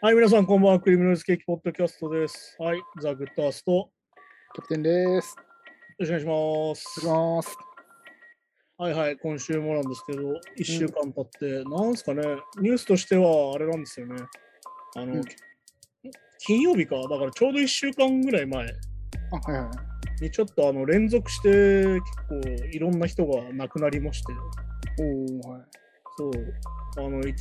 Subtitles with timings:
[0.00, 0.80] はい、皆さん、こんばんは。
[0.80, 2.54] クリミナルズケーキポッドキャストです。
[2.60, 3.72] はい、ザ・グッドアースト。
[3.72, 3.90] よ
[4.54, 5.34] キャプテンです。
[5.98, 7.06] ろしくお願いします。
[7.08, 7.58] お願いします。
[8.78, 10.22] はいはい、今週もなんですけど、
[10.60, 12.22] 1週間経って、なんすかね、
[12.60, 14.14] ニュースとしてはあれなんですよね。
[14.94, 15.22] あの、うん
[16.38, 19.70] 金曜日か、だからちょうど1週間ぐらい前あ、はいは
[20.20, 20.24] い。
[20.24, 24.32] にちょっとあの連続して結構いろんな人が亡くなりまして、
[25.00, 25.62] おー、はい。
[26.16, 26.32] そう、
[26.98, 27.34] あの、い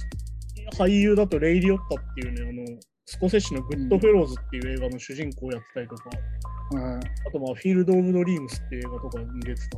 [0.77, 7.01] 俳優だとレイ・リオッタっていうね、あの、スコセッシのグッドフェローズっていう映画の主人公をやってたりとか、はいはい。
[7.27, 9.77] あとまあ、フィールド・オブ・ドリームスっていう映画とかに出てた。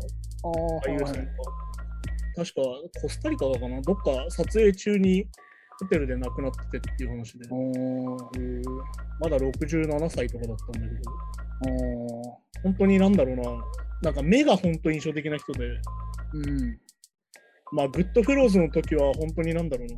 [0.90, 1.16] 俳優さん。
[1.16, 1.32] が、
[2.36, 2.62] 確か
[3.02, 5.26] コスタリカだかな、どっか撮影中に
[5.80, 7.48] ホテルで亡くなっててっていう話で、
[9.20, 11.12] まだ67歳とかだったんだけど、
[11.72, 13.44] お本当になんだろうな、
[14.04, 15.80] なんか目が本当に印象的な人で、ー、
[16.34, 16.80] うん。
[17.72, 19.96] まあ、グッドフェローズの時は本当になんだろうな、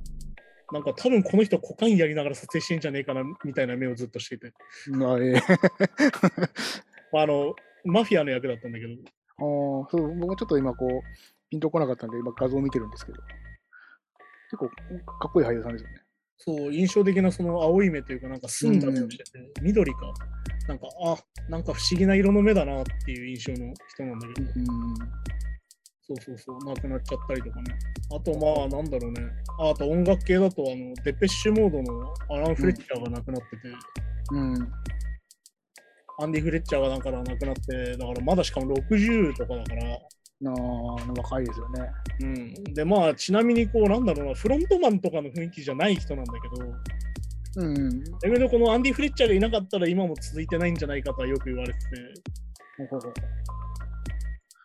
[0.71, 4.53] なんか多分この人コカインやりながら撮影してんじゃねえかなみたいな目をずっとしてて、
[4.87, 5.35] な え
[7.13, 8.93] あ、あの、マフィアの役だったんだけど、
[9.37, 10.89] あー、そう、僕もちょっと今こう、
[11.49, 13.19] ピンとこなかったんで、今画像を見てるんですけど、
[14.51, 14.69] 結構
[15.19, 16.01] かっこいい俳優さんですよね。
[16.37, 19.99] そう、印象的なその青い目というか、なんか澄んだ目をしてて、緑か、
[20.67, 21.17] なんか、あ、
[21.49, 24.65] なんか不思議な色の目だなっていう印象の人なんだけど、うん。
[26.07, 27.75] そうそうそう、亡くなっちゃったりとかね。
[28.15, 29.21] あと、まあ、なんだろうね。
[29.59, 33.75] ああと、音楽系だと、あの、デペッシュモードのアラン・フレッチャーが亡くなってて、
[34.31, 34.71] うん。
[36.19, 39.99] アンディ・フレッチャーがだから亡くなって、だからまだしかも60とかだから、
[40.41, 40.55] なあ、
[41.17, 41.89] 若いですよね。
[42.21, 42.73] うん。
[42.75, 46.75] で、まあ、ちなみに、こう、なんだろうな、フロントマンとかの雰囲気じゃない人なんだけど、
[47.57, 48.03] うん。
[48.03, 51.85] だけど、このアンディ・フレッチャーがいなかったら今も続いてないんじゃないかとはよく言われてて、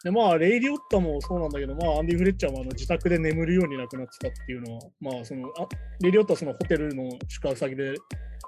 [0.03, 5.69] で、まあ、レイ・リオッタもそうなんだけど、まあ、アンディ・フレッチャーもあの自宅で眠るように亡くなってたっていうのは、まあ、その、あ
[6.01, 7.95] レイ・リオッタはそのホテルの宿泊先で、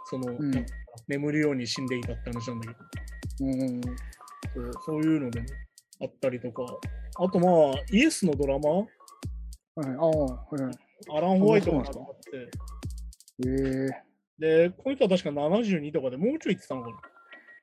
[0.07, 0.67] その、うん。
[1.09, 3.81] 眠るように死んでいたって話なんだけど、うん。
[3.81, 5.47] そうそういうのでね、
[6.03, 6.65] あったりとか、
[7.19, 8.87] あとまあ、イエスのドラマ、はい、
[9.77, 10.27] ああ、は
[10.59, 10.63] い。
[10.63, 10.75] はい。
[11.17, 12.51] アラン・ホワイトが亡くそうなんなって、
[13.99, 14.13] え。
[14.39, 17.12] で、えこの人は確か72とかでもうちょい言ってたのかな。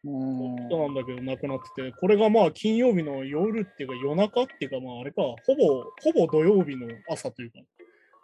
[0.05, 0.67] うん。
[0.67, 7.59] 人なんだけど亡くなってて、これがまあ金曜日の夜っていうか夜中っていうかまああれか、ほぼ、ほぼ土曜日の朝というか、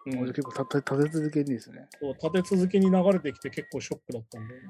[0.07, 1.87] うん、結構立て立て続けにですね。
[1.99, 4.67] そう立て続けに流れてきて結構ショックだったんだよね。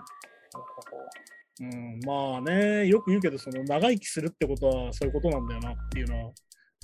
[1.57, 6.31] うん、まあね、よく言うけど、その長生きするってことはそういうことなんだよなっていうのは。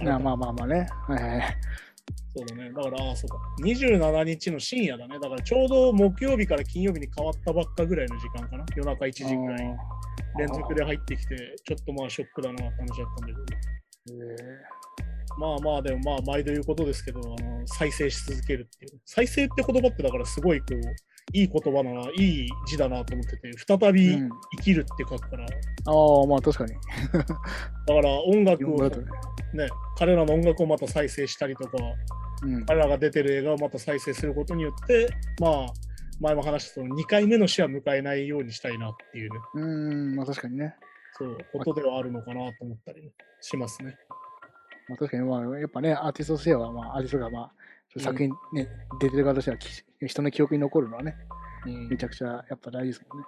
[0.03, 0.87] まあまあまあまあね。
[1.07, 1.57] はいはいはい。
[2.35, 2.71] そうだね。
[2.71, 3.37] だから、ああ、そうか。
[3.63, 5.19] 27日の深夜だね。
[5.19, 8.65] だからちょうど木曜日から金曜日に変わったばっかぐらいの時間かな。
[8.75, 9.77] 夜中1時ぐらい
[10.37, 13.39] 連続で入ってきて、ちょっとまあショックだなって話だったんだけど。
[14.23, 14.81] え
[15.37, 19.01] まあまあでもまあ毎度言うことですけど、あの再生し続けるっていう。
[19.05, 20.79] 再生って言葉ってだからすごいこう、
[21.33, 25.53] いい言葉だな、いい字だなと思ってて、再びうん生きるって書くから、だ
[25.85, 26.73] ああ、まあ確かに。
[26.73, 28.89] から音楽をね。
[29.53, 29.67] ね、
[29.97, 31.77] 彼らの音楽をまた再生したりとか、
[32.43, 32.65] うん。
[32.65, 35.09] 彼らが出てる映画をまた再生することによって、
[35.39, 35.65] まあ、
[36.19, 40.75] 前も話したその2回目の死は迎えないようにしたいなっていうね、うん、まあ確かにね。
[41.17, 43.11] そう、ことではあるのかなと思ったり、ね、
[43.41, 43.97] しますね。
[44.87, 47.51] まあ確かに、まあやっぱね、アーティストとしては、まあアーティストが、まあ、
[47.97, 48.67] 作品ね、
[48.99, 49.67] 出てる側としてはき
[50.07, 51.15] 人の記憶に残るのはね、
[51.65, 51.89] うん。
[51.89, 53.25] めちゃくちゃやっぱ大事ですもんね。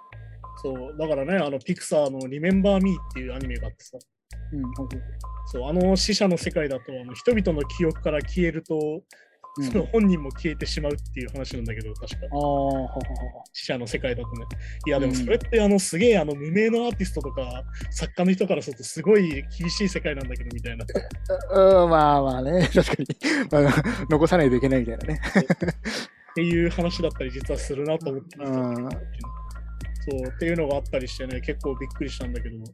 [0.62, 3.98] そう、だからね、あの、ピクサーのリメンバー・ミーっていうアニメがあってさ、
[4.52, 4.62] うん、
[5.46, 9.02] そう、あの死者の世界だと、あの人々の記憶から消えると、うん
[9.62, 12.26] その本人も消えてしまうっていう話なんだけど、確か。
[12.26, 14.46] ああ、死者の世界だとね。
[14.86, 20.84] いや、でもうんそれって、あの、すげえ、あの、無名のアーティストとか、作家の人からすると、すごい厳しい世界なんだけど、みたいな。
[21.84, 23.06] うん、まあまあね、確かに。
[23.50, 25.20] まあ、残さないといけないみたいなね。
[26.32, 32.64] っていう話だったり、実はするなと思って、うんそう、っていうのがあったりしてね、結構びっくりしたんだけど、うん、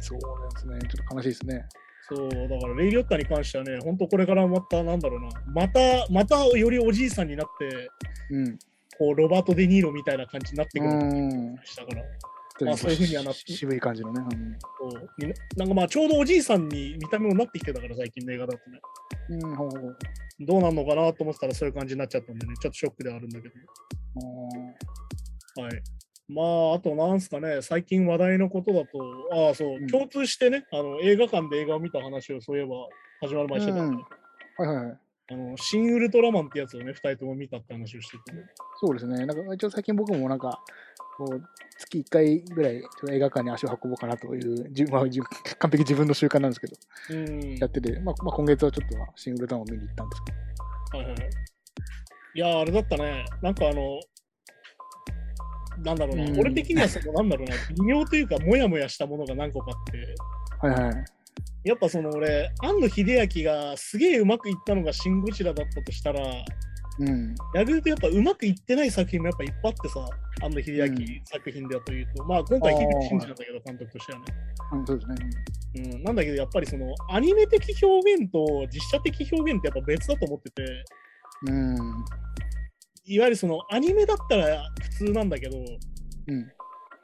[0.00, 0.20] そう
[0.54, 0.78] ですね。
[0.88, 1.64] ちょっと悲しいですね。
[2.08, 7.90] そう、だからレイ・リオッタに関してはね、本当これからまた、なんだろうな、また、またよりおじいさんになって、
[8.30, 8.58] うん。
[8.98, 10.90] こう、ロバート・デ・ニーロみたいな感じになってくる。
[11.64, 12.02] したから、
[12.66, 14.20] まあそういうふうにはなってし渋い感じのね。
[14.78, 18.80] そうになんかまあ、ちょうどおじいさんに見た目もなってきてたから、最近の映画だとね、
[19.30, 20.46] うん。
[20.46, 23.54] どうなんのかなと思ってたらそういう感じになっちゃったんでね、ちょっとショックではあるんだけど、
[25.62, 25.82] はい。
[26.28, 28.88] まあ、あとなんすかね、最近話題のことだと、
[29.30, 32.88] ああ、そう、うん共通してね、あの映画館で映画を見た話をそういえば
[33.20, 34.02] 始まる前にしてたんで、
[34.56, 34.98] はいはいはい。
[35.30, 38.32] あの、シン・ウルトラマンってやつをね、二人とも見たって話をしてて、
[38.80, 39.26] そうですね。
[39.26, 40.60] なんか一応最近僕もなんか、
[41.16, 41.42] こう
[41.78, 45.22] 月1回ぐらい映画館に足を運ぼうかなという、じゅまあ、じゅ
[45.58, 46.76] 完璧自分の習慣なんですけど、
[47.10, 47.56] うん。
[47.56, 50.22] やってて、まあ、まあ、今月はちょっとシングルタウンを見に行ったんです
[50.90, 51.30] けはいはいはい。
[52.34, 53.24] いやー、あれだったね。
[53.42, 54.00] なんかあの、
[55.82, 60.14] なんだろうな、うん俺的にはその、なんだろうな、微妙というか、もやもやしたものが何個かあって、
[60.66, 61.04] はいはい。
[61.64, 66.22] やっぱその俺、庵野秀明がすげえうまくいったのがシン・ゴジラだったとしたら、
[66.98, 67.34] うん。
[67.54, 70.08] 逆に言うとやっぱうまくいってない作品もやっぱいっぱいあってさ、
[70.42, 74.24] 庵野秀明作品ではというと、まあ今回、樋口真嗣なんだけど、監督としてはね。
[74.72, 75.16] うん、そうですね。
[75.76, 80.84] うん、なんだけど、やっぱりそのアニメ的表現と実写的表現ってやっぱ別だと思ってて、
[81.48, 82.04] うん。
[83.06, 85.60] いわゆるそのアニメだったら普通なんだけど、う
[86.32, 86.50] ん。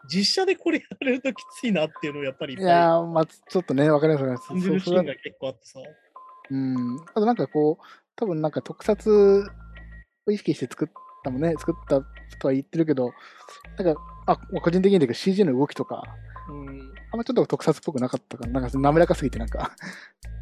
[0.09, 5.81] 実写でこれやられるときついなっていうのをやっぱりいっいぱいやー、まあ、ちょっとね、わかります感じるシーンが結構あってさ。
[6.51, 6.97] うん。
[7.01, 7.85] あとなんかこう、
[8.17, 9.45] 多分なんか特撮
[10.27, 10.89] を意識して作っ
[11.23, 12.01] たもんね、作った
[12.39, 13.13] とは言ってるけど、
[13.79, 16.03] なんか、あ、個人的にだけど CG の動きとか、
[16.49, 19.73] うん、あんまちょっと特撮っぽくなかったから、なんか滑らかすぎてなんか、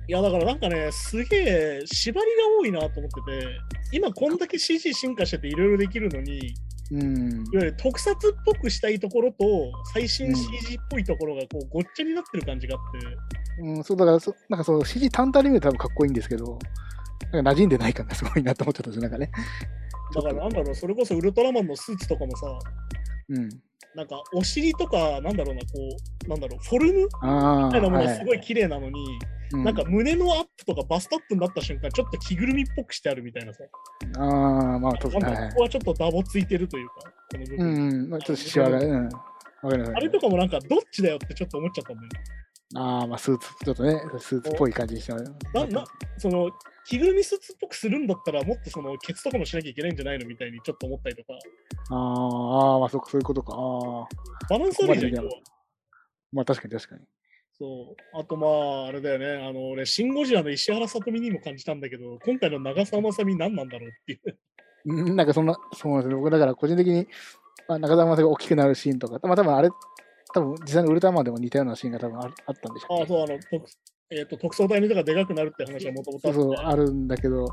[0.06, 3.46] いやだからなんかね、すげえ縛りが多いなと思ってて、
[3.92, 6.54] 今こんだけ CG 進化してていろいろできるのに、い
[6.92, 7.38] うん。
[7.44, 9.44] わゆる特撮っぽくしたいところと
[9.92, 16.58] 最新うん CG っぽいところがこうごっちゃになってる感じがあって、うん、そうだからそ、なんかそう、CG 単体で見ると多分かっこいいんですけど、
[17.32, 19.30] なんか馴染んでない感がすごいなと思っちゃったんですよ、なんかね。
[20.14, 22.46] だからなんだろう、それこそウルトラマンのスーツとかもさ、
[23.28, 23.48] うん。
[23.94, 25.68] なんかお尻とか、なんだろうな、こ
[26.26, 33.64] う、なんだろう、フォルムああ、みたいなものすごい綺麗なのに、うんなんか胸のアップとかバストアップになった瞬間、ちょっと着ぐるみっぽくしてあるみたいなさ、
[34.18, 35.24] ああ、まあ、そうですね。
[35.24, 36.94] はいなんかここはちょっとダボついてるというか、
[37.32, 38.06] この部う分。
[38.06, 39.08] ん、まあ、ちょっとシワが、うん。
[39.62, 42.20] あれとかもなんかどっちだよってちょっと思っちゃったんだよね。
[42.74, 45.22] ああ、まあ、スーツ、ちょっとね、スーツっぽい感じにしてな
[45.66, 45.84] な
[46.18, 46.50] その
[46.88, 51.34] 着ぐるみスーツっぽくするんだったら、もっとそのケツとかもしなきゃいけないんじゃないのみたいにちょっと思ったりとか、
[51.90, 53.52] あーあー、まあ、そそういうことか。
[53.54, 54.08] ああ、
[54.48, 55.42] バランス悪いじゃん、そこまでできなか要は
[56.32, 57.02] まあ、確かに確かに。
[57.58, 58.18] そう。
[58.18, 64.38] あとまあ、あれだよね、あの、俺、シン・ゴジラの石原さとみにも感じたんだけど、今回の長澤まさみ何なんだろうっていう。
[64.86, 66.14] うん、なんかそんな、そうなんですね。
[66.14, 67.06] 僕、だから個人的に、
[67.66, 69.68] まあ、中澤まさが大きくなるシーンとか、まあ、多分あれ、
[70.32, 73.66] 多分実際のウルトラマンでも似たようなシーンが多分あったんでしょう、ああ、そう、あの、特
[74.10, 77.46] えー、と特捜隊の人がでかくなるって話はもともとそうそう、あるんだけど、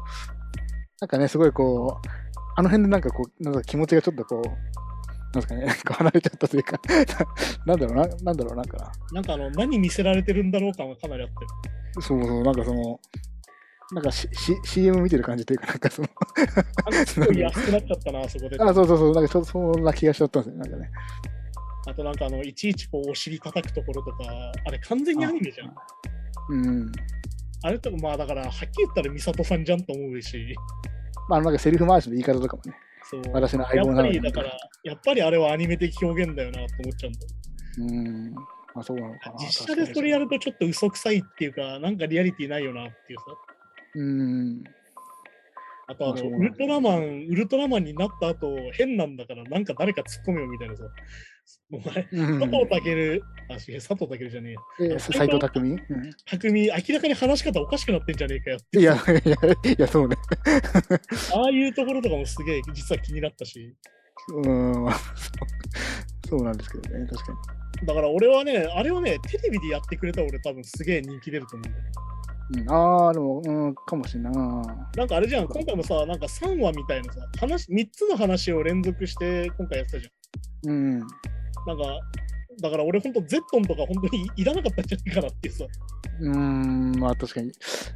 [1.01, 2.07] なんかね、すごいこう、
[2.55, 6.79] あの辺でなんかこう、なんか気持ちがちょっとこう、なんですかね、なんか離れちゃったというか、
[7.67, 8.91] なんだろうな、なんだろう、なんかな。
[9.11, 12.01] なんかあの、何見せられてるんだろう感がかなりあってる。
[12.01, 12.99] そうそう、なんかその、
[13.91, 14.29] なんか、C
[14.63, 16.07] CM 見てる感じというか、なんかその、
[17.05, 18.57] すごい 安くなっちゃったな、あそこで。
[18.61, 20.89] あ、そうそうそう、なんかちょっとそんな気がしちゃったんですよ、なんかね。
[21.87, 24.23] あとなんかあの、いちいちこう、お尻叩くところとか、
[24.65, 25.75] あれ完全にアニメじゃん。
[26.49, 26.91] うん。
[27.63, 30.55] あれとか、まあだから、はっきり言ったら美里さんじゃんと思うし、
[31.27, 32.73] まあ、なんかセリフ回しの言い方とかもね、
[33.09, 33.21] そう。
[33.33, 34.51] 私の相棒なのにりだから、
[34.83, 37.27] やっぱりあれはアニメ的表現だよなと思っちゃうんだよ。
[37.77, 38.33] うん。
[38.33, 39.35] まあ、そうなのかな。
[39.39, 43.25] 実写でそれやるとちょっと嘘くさいっていうか、なんかリアリティないよなっていうさ。
[43.95, 44.63] うん。
[45.87, 50.83] あとあの、ウルトラマン、ウルトラマンになった後、変なんだから、なんか誰か突っ込めよみたいなさ。
[51.71, 54.95] お前、うん佐藤健、あ、佐藤健じゃねえや。
[54.95, 55.79] え斎藤匠、うん
[56.25, 58.79] 匠、明らかに話し方おかしくなってんじゃねえかよって。
[58.79, 60.15] いや、いや、いや、そうね。
[61.33, 63.75] ああいうところとかもすげえ実は気になったし。
[64.33, 64.99] うん、まあ
[66.27, 67.33] そうなんですけどね、確か
[67.85, 71.91] だから俺はね、あれをね、テレビでやってくれたら俺多分すげえ人気出ると思うんだよね。
[72.51, 72.61] に。
[72.61, 74.89] うん、ああ、でも、うん、かもしれんないな。
[74.95, 80.71] なんかあれじゃん、今回もさ、なんか3話みたいなさ、話、3つの話を連続して今回やってたじゃん。
[80.71, 81.07] うん。
[81.67, 81.83] なんか、
[82.61, 85.65] だから俺ほんとゼットンとか本当にいらなかったんじゃないかなってさ、
[86.21, 87.51] うん、まあ確かに。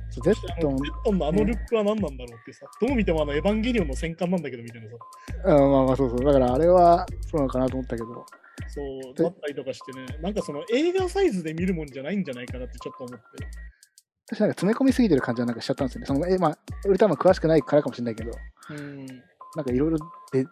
[0.09, 4.95] そうゼッあトンのゼットンのあのルックは何なんだろうってさ、どう見てもあのエヴァンゲリオンの戦艦なんだけどみたいなさ、
[5.45, 6.19] あまあまあそうそう。
[6.25, 8.25] だからあれはそうなのかなと思ったけど。
[8.67, 13.25] そう、でだったりとかしてね、なんかその映画サイズで見るもんじゃないんじゃないかなってちょっと思って。
[14.27, 16.05] 私なんか詰め込みすぎてる感じはなんかしちゃったんですよね。
[16.07, 18.31] そのえまあ、ウルトラマン詳しくないからかもしれないけど、
[18.69, 19.05] うん。
[19.55, 19.97] なんかいろいろ
[20.31, 20.45] で、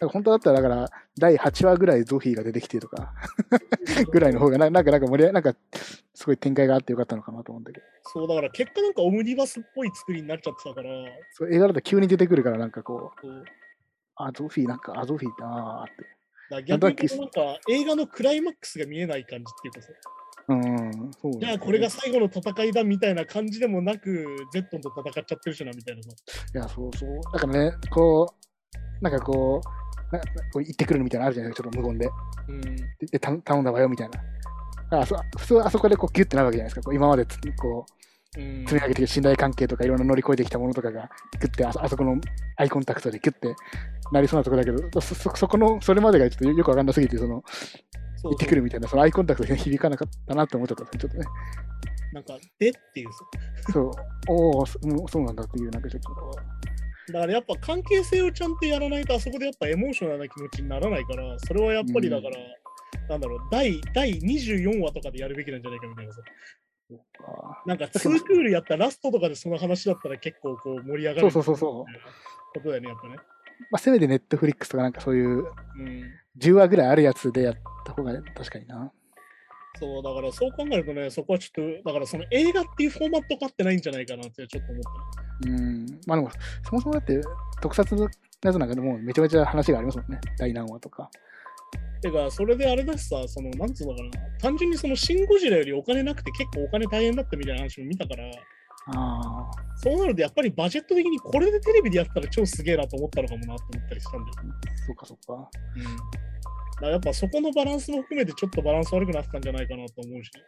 [0.00, 3.12] なんか本当だったらだから第8話ぐらいゾフィーが出てきてとか
[4.12, 5.58] ぐらいの方がななんかなんか盛り上がなんか
[6.14, 10.90] すごい展開があってよかったのかなと思うんだけど、そう、だから結果なんかオムニバスっぽい作りになっちゃってたから、
[11.32, 13.44] そう映画だと急に出てくるからなんかこう、そう。
[14.16, 15.96] あ、ゾフィーなんか、あ、ゾフィーだなーっ
[16.60, 16.64] て。
[16.64, 19.92] 逆に言うとなんか映画のクライマックスが見えない感じっていうかさ、
[20.48, 26.10] うん、そう、じゃあこれが最後の戦いだみたいな感じでもなく、ゼットンと戦っちゃってるしなみたいなさ。
[26.54, 27.20] いや、そうそう。
[27.32, 29.87] だからね、こう、なんかこう
[30.54, 32.10] 行ってくるみたいなのあるじゃないですか、ちょっと無言で。
[32.48, 32.60] うん。
[32.60, 34.10] でで頼頼んだわよみたい
[34.90, 35.00] な。
[35.00, 36.82] あそ普通あそこでこうギュッてなるわけじゃないですか。
[36.82, 37.84] こう今までつこ
[38.36, 41.10] ううん積み上げてきた信頼関係とかいろんな乗り越えてきたものとかが
[41.40, 42.18] ギュッてあそあそこの
[42.56, 43.54] アイコンタクトでギュッて
[44.12, 47.42] なりそうなところだけど、そそそこのそれまでがちょっとよよくわかんなすぎて、その
[48.22, 51.34] 行ってくるみたいな、そのアイコンタクトに響かなかったなって思っちゃったんですよ、ちょっとね。
[52.12, 53.72] なんか、でっていうさ。
[53.72, 53.90] そう、
[54.28, 54.78] おお、そ
[55.20, 56.08] うなんだっていう、なんかちょっと。
[57.12, 62.36] だからやっぱ関係性をちゃんとやらないとあそこでやっぱエモーショナルな気持ちにならないから、それはやっぱりだから、
[63.08, 66.20] なんだろう、第第24話とかでやるべきなんじゃないかみたいなさ。
[66.90, 71.30] あなんかツークールやったラストとかでその話だったら結構こう盛り上がる。
[71.30, 71.84] そうそうそう
[72.54, 73.16] ことだよね、やっぱね。
[73.70, 76.04] まあ、せめてネットフリックスとかなんかそういううん。
[76.38, 78.92] 10話ぐらいあるやつでやった方が確かにな。
[79.78, 84.82] そう、だからそう考えるとね、そこはちょっと、だからその映画っていうフォーマット化ってないんじゃないかなってちょっと思っ
[85.42, 85.86] てうん。
[86.06, 86.30] まあでも、
[86.64, 87.20] そもそもだって
[87.60, 88.08] 特撮の
[88.42, 90.20] やつなんかでもうめちゃめちゃ話がありますもんね。
[90.38, 91.10] 第何話とか。
[92.00, 94.10] てか、それであれだしさ、その、なんつうのかな、
[94.40, 98.24] 単純にそのシン・ゴジラよりお金なくて結構お金大変だったみたいな話も見たから、
[98.94, 99.50] ああ。
[99.76, 104.54] そうなるとやっぱりバジェット的にこれでテレビでやったら超すげえなと思ったのかもなと思ったりしたんだよね。
[104.86, 105.50] そうかそうか。
[105.76, 106.82] うん。
[106.82, 110.30] だやっぱそこのバランスも含めてちょっとバランス悪くなってたんじゃないかなと思うし。
[110.34, 110.42] や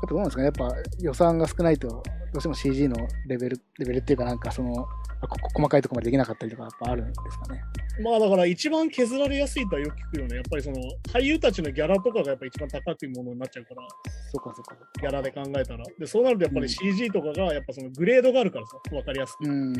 [0.00, 2.02] っぱどうなんですかね、やっぱ予算が少ないと、ど
[2.36, 4.86] うしても CG のレベル、レベルっていうか、なんかその、
[5.54, 7.62] 細かいところまでできなかったりとか、やっぱあるんですかね。
[8.02, 10.36] まあだから一番削られやすいとはよく聞くよね。
[10.36, 10.76] やっぱりその
[11.12, 13.86] 俳優たちのギャラとかがやっぱ一番高いものになっちゃうから、
[14.32, 14.76] そうかそうか。
[15.00, 15.84] ギャラで考えたら。
[15.98, 19.44] で、そうなるとやっぱうんり CG とかがやっぱそのグレードがあるからさ、わかりやすく。
[19.44, 19.74] うん、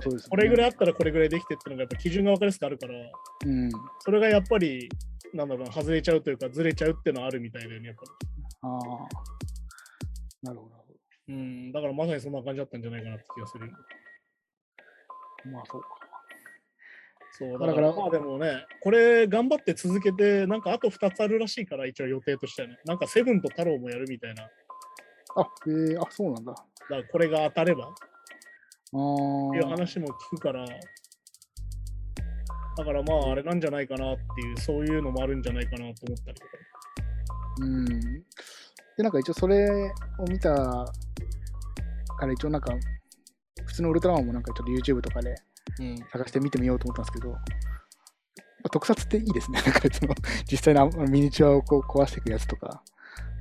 [0.00, 0.30] そうです、ね。
[0.30, 0.70] これぐらいい。
[0.70, 3.70] あったらこれぐらいできてっていうのがやっぱ基準がわかりやすくあるから、うん。
[4.00, 4.88] それがやっぱり、
[5.34, 9.35] なんだろうな、外れちゃうというか、ずれちゃうっていうのはあるみたいだよね、やっぱああ。
[10.46, 10.76] なるほど。
[11.28, 11.34] り。
[11.34, 13.72] うん、だからまさにそんな感じだったんじゃないかなって気がするよ。
[15.52, 15.88] まあそうか。
[17.38, 22.78] そう、だかだからら、まあでもね、これ頑張って続けて、なんかあと2つあるらしいから、一応予定としてはね。
[22.86, 24.42] なんかセブンと太郎もやるみたいな。
[24.44, 24.54] だか
[25.36, 26.54] あ、えー、あ、そうなんだ。
[26.90, 27.96] あらこれが当たればっあ。
[29.52, 30.64] ていう話も聞くから、
[32.76, 36.52] だからまああれなんじゃないかなっていう、そういうのもあるんじゃないかなと思ったりとか。
[37.62, 38.24] うん。
[38.96, 40.54] で、なんか一応それを見た
[42.16, 42.74] から一応なんか、
[43.66, 45.34] 普通のウルトラマンもなんかちょっと YouTube とかで
[45.80, 45.96] うん。
[46.12, 47.38] 探して見てみようと思ったんですけど、ま
[48.64, 49.60] あ特撮っていいですね。
[49.66, 50.14] なんかその
[50.50, 52.82] 実際のミニチュアをこう壊していくやつとか。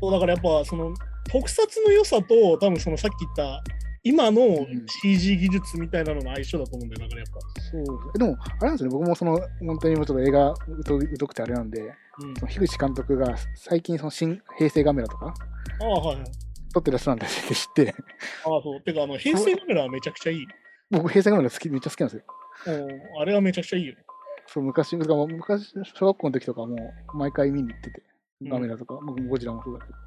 [0.02, 0.94] そうだからやっぱその
[1.30, 3.64] 特撮の良さと多分そのさっき言った
[4.08, 7.62] 今のん CG 技術みたいなのの相性だと思うんだよだからやっぱ。
[7.62, 8.20] そうで。
[8.20, 8.94] でも、あれなんですよね。
[8.94, 10.54] 僕もその、本当にちょっと映画
[10.86, 15.34] 疎疎くてあれなんで、うん、その樋口監督が最近その新平成ガメラとか
[15.82, 16.26] ああはいはい。
[16.72, 17.96] 撮ってらっしゃるんだって知って、
[18.46, 18.82] ああそう。
[18.82, 20.48] てかあの平成カメラはめちゃくちゃいい。
[20.92, 22.24] 僕平成ガメラ好き、めっちゃ好きなんですよ。
[22.68, 23.96] うんあれはめちゃくちゃいいよ。
[24.46, 28.04] そう昔、昔、昔小学校の時とかも毎回見に行ってて、
[28.42, 29.98] うんガメラとか、僕もゴジラもそうだけど、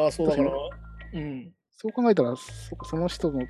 [0.00, 0.60] いやーそうだから確、
[1.14, 1.52] うん。
[1.76, 3.46] そう考えたら、そその人の、ま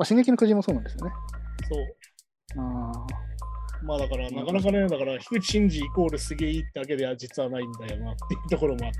[0.00, 1.12] あ、進撃の巨人もそうなんですよね。
[1.68, 2.60] そう。
[2.60, 2.92] あ
[3.84, 8.98] まあだから、なかなかね、だから、樋口真嗣イコールすげえいいってわけでは実はないんだよなっていうところもあって。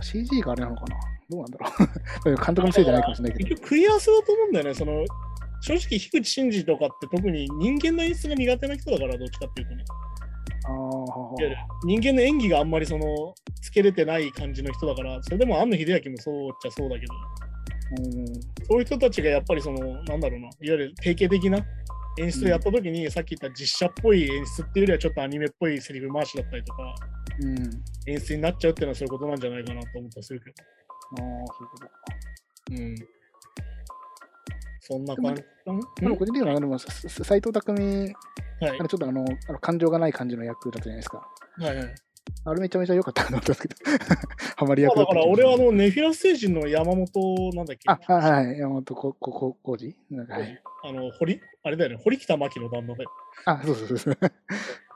[0.00, 0.96] あ、CG があれなのかな
[1.28, 2.36] どうなんだろう。
[2.36, 3.48] 監督のせいじゃないかもしれないけど。
[3.50, 4.74] 結局、食い合わせだと思うんだよね。
[4.74, 5.04] その
[5.62, 9.84] 正直、樋口真嗣とかって特に人間の演出が苦手な人だから、どっちかっていうとね。
[10.66, 10.74] ああ、
[11.84, 17.14] 人間の演技があんまりその、つけれてない感じの人だから、それでも庵野秀明もそうっちゃそうだけど、
[17.98, 18.26] うん
[18.68, 21.58] そういう人たちがやっぱりその、なんだろうな、いわゆる定型的な
[22.18, 26.94] 演出をやったときに、さっき言った実写っぽい演出っていうよりはちょっとアニメっぽいセリフ回しだったりとか、
[27.40, 27.56] うん。
[28.06, 30.54] 演出になっちゃうっていうのはそういうことなんじゃないかなと思ったりするけど。
[30.58, 31.92] ああ、そういうことか。
[32.70, 32.94] うん。
[34.80, 35.42] そんな感じ
[36.00, 37.72] でも個人的には、でも、斎藤工、
[38.58, 41.28] はいちょっとあの、あの感情がない感じの役だったじゃないですか。
[41.58, 41.94] はいはい。
[42.44, 43.74] あれめちゃめちゃ良かったなと思ったんですけど、
[44.56, 47.82] ハマり役まあだから俺はあの、のネフィラス星人の山本なんだっけ？
[47.86, 50.62] あ、はいはい、山本こここ浩二なんかはい。
[50.84, 51.40] あの堀？
[51.64, 53.04] あれだよね、堀北真希の旦那で。
[53.46, 54.18] あ、そうそうそうそう。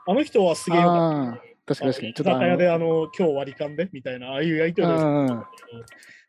[0.07, 1.03] あの人はすげえよかった。
[1.03, 2.13] ああ、確かに確かに。
[2.13, 5.43] ちょっとあ居酒屋での、あの今日割り勘でみたいな、ああいうやりとりをうんうん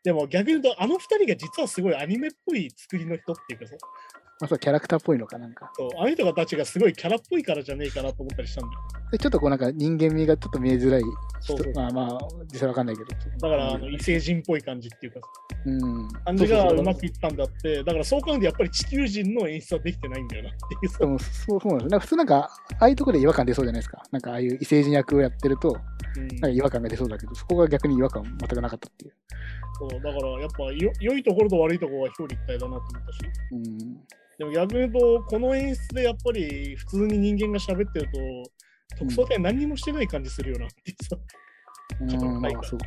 [0.03, 3.77] でも逆に言うと、あの二人が実はすごいアニメっぽい作りの人っていうかさ、
[4.39, 5.71] まあ、そうキャラクターっぽいのかなんか。
[5.75, 8.81] そうあの人たちがすごいキャラっぽいからじゃねえかなと思ったりしたんだよ。
[9.11, 11.01] でちょっとこうなんか人間味がちょっと見えづらい
[11.41, 12.17] 人そうそうまあまあ、
[12.51, 13.09] 実際わかんないけど。
[13.09, 15.27] だからあの異星人っぽい感じっていうかさ、
[15.65, 16.07] うん。
[16.25, 21.05] 感じがそうそうそううまくいったんだって、だからそう考えるとやっぱり地球人の演出はできてないんだよなっていうさで。
[21.05, 22.35] もそうそうなんです普通なんか、
[22.79, 24.03] ああいうところで違和感出そうじゃないですか。
[24.11, 29.13] なんかああいう異星人役をやってると、うんなんか違和感が出そうだけど、そこが逆に違和感全くなかったっていう。
[29.79, 33.19] そうだからやっぱよ良いところと悪いところは表裏一体だなと思ったし。
[33.51, 33.97] うん。
[34.37, 41.17] でも逆に言うと、この演出でやっぱり普通に人間が喋ってると、特捜隊何にもしてない感じするよなってさ。
[41.99, 42.79] うん、まあそう。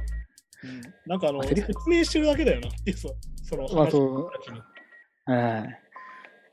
[0.64, 3.08] うんなんかあの、説明してるだけだよなっていうさ、
[3.44, 4.62] そのまあ話そうたちにっ
[5.26, 5.62] はい。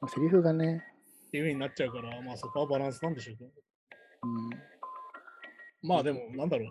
[0.02, 0.84] まあ、セリフがね、
[1.32, 3.50] ていう風になっちゃうから、まあそこはバランスなんでしょうけど。
[4.24, 5.90] うん。
[5.90, 6.66] まあでも、なんだろ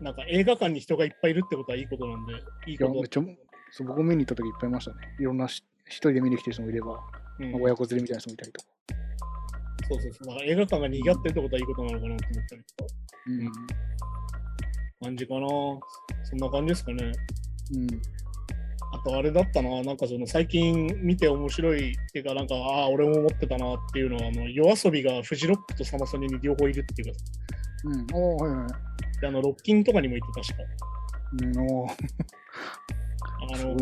[0.00, 0.04] う。
[0.04, 2.34] なんか映画館に人がいっぱいいるってことはいいことなんで、
[2.66, 3.22] いいこと
[3.70, 4.96] そう僕見に行った時いっぱいいましたね。
[5.18, 8.68] いろんなし一人で見に来てる人もいれば、うんまあ親子連れみたいな人もいたりとか。
[9.88, 10.26] そうそうそう。
[10.28, 12.94] だから映画館が賑わってるってことはいいことなのかなと思ったりとか。
[13.26, 13.52] うん。
[15.02, 15.48] 感じかな。
[16.24, 17.12] そんな感じですかね。
[17.74, 17.86] うん。
[18.94, 27.18] あとあれだったな、なんかその最近見て面白いっていうか、なんか、ああ、俺も思ってたなっていうのは、あの夜遊びがフジロックとサマソニに両方いるっていうか、
[27.84, 28.06] うん。
[28.12, 29.20] おーはいはい。
[29.20, 30.62] であのロッキンとかにもいて確か。
[31.42, 31.90] うん、おー
[33.54, 33.76] あの。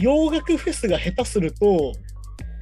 [0.00, 1.92] 洋楽フェスが下手すると、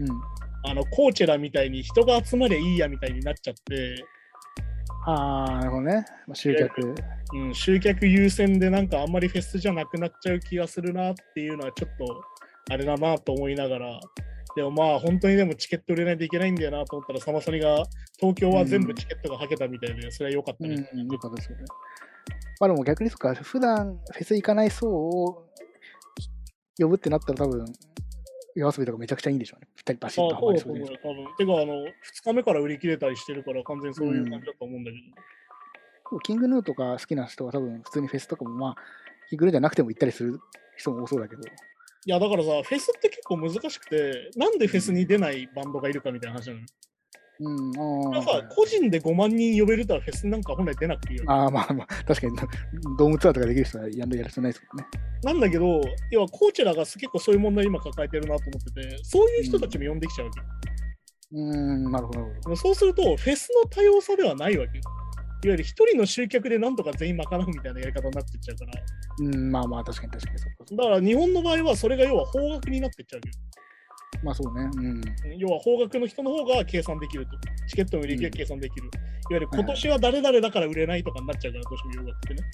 [0.01, 0.31] うん。
[0.63, 4.05] あのコーチェラみたいに人が集まりゃいいやみたいになっちゃって、
[5.07, 6.05] ああ、なるほどね。
[6.27, 6.95] まあ、集客。
[7.33, 12.23] うん、集客優先でなんかあんまりフェスじゃなくなっちゃう気がするなっていうのはちょっと
[12.71, 14.01] あれだなと思いながら、
[14.57, 17.85] でもまあ本当にでもチケット売れないといけないんだよなと思ったら、サマソニが
[18.19, 21.65] 東京は全部チケットがはけたみたいで、それは良かったうん、かったですよね。
[22.61, 25.47] まあでも逆にそっか、普段フェス行かない層を
[26.81, 27.65] 呼ぶってなったら多分、
[28.57, 29.69] 夜遊びとかめちゃくちゃいいんでしょうね。
[29.77, 30.85] ぴったりバシッとハマりそううで。
[30.85, 31.27] 多分。
[31.37, 31.91] てか、あの、2
[32.25, 36.19] 日目から売り切れたりしてるから、完全にそういう感じだと思うんだけど。
[36.21, 38.77] キングヌーとか好きな人は多分普通にフェスとかもまあ、
[39.29, 40.41] キングヌーじゃなくても行ったりする
[40.77, 41.43] 人も多そうだけど。
[41.43, 41.47] い
[42.07, 46.67] や、だからさ、フェスって結構難しくて、なんでフェスに出ないバンドがいるかみたいな話なのよ。
[47.43, 51.25] うん、あ個人で5万人呼べるとはフェスなんか本来出なくていいよ。
[51.27, 52.37] ああ、まあまあ、確かに
[52.99, 54.87] ドームツアーとかできる人はやんだやる人ないですもんね。
[55.23, 55.81] なんだけど、
[56.11, 60.47] 要はコーチェラが結構そういう問題今抱えてるなと思ってて、そういう人たちも呼んできちゃうわけよ。
[61.33, 62.57] うーん、なるほど、なるほど。
[62.57, 64.85] そうすると、フェスの多様さではないわけよ。
[65.43, 68.73] いわゆる一人の集客でなんとか全員賄うみたいなやり方になってっちゃうから。
[69.21, 70.77] うん、まあまあ、確かに確かにそう。
[70.77, 73.35] だから日本の場合はそれが要は方角になってっちゃうわけよ。
[74.23, 74.69] まあそうね。
[74.75, 75.39] うん。
[75.39, 77.33] 要は方角の人の方が計算できると。
[77.69, 78.85] チケットの売り上げが計算できる。
[78.85, 78.93] いわ
[79.33, 82.51] ゆる今年は誰々だから売れないとかになっちゃうから、どうしても洋楽ってね。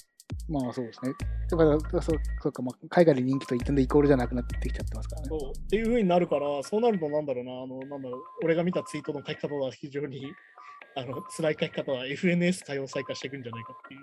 [0.49, 1.13] まあそうですね。
[1.49, 2.01] だから、そう
[2.41, 5.27] そうか、まあ、海外で人気と一点でイコールじゃなくなってきちゃってますからね。
[5.29, 10.31] そうっていう風になるから、そうなるとなんだろうな、あの、なんだろう、俺が見たツイートの書き方は非常に、
[10.95, 13.99] あの、辛い書き方は FNS 多様性化していくんじゃないかっていう。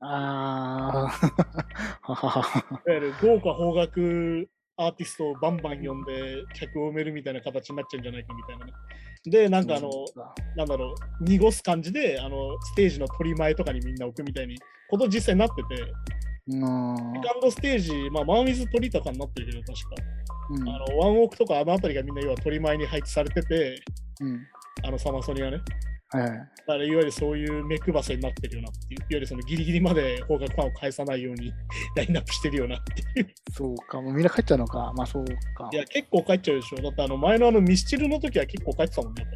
[0.00, 2.20] ああ。
[2.86, 8.72] いわゆる豪華邦楽アーティストをバンバン呼んで客を埋めるみたいな形になっちゃうんじゃないかみたいなね。
[9.24, 9.90] で、なんかあの、
[10.56, 14.58] なんだろう、濁す感じで、あの、ステージの取り前とかにみんな置くみたいに、
[14.90, 15.82] こと実際になってて、
[16.48, 16.96] うん。
[16.96, 20.02] セカンドステージ、まあ、マンウィズ鳥とかになってるけど、確か。
[20.50, 20.68] うん。
[20.68, 23.82] あの、ワンオークとかあの辺りがみんな要は取り前に配置されてて、
[24.20, 24.46] うん。
[24.82, 25.58] あの、サマソニはね。
[26.18, 26.38] はいはい。
[26.38, 31.52] だからいわゆるそういう目配せになってるよなっていう、いわゆるそのギリギリまで邦楽ファンを返さないように
[31.96, 33.28] ラインナップしてるよなっていう。
[33.52, 34.92] そうか、もうみんな帰っちゃうのか。
[34.96, 35.24] まあそう
[35.54, 35.68] か。
[35.72, 36.76] いや、結構帰っちゃうでしょ。
[36.82, 39.26] だってあの前のあのミスチルの時は結構帰ってたもんね。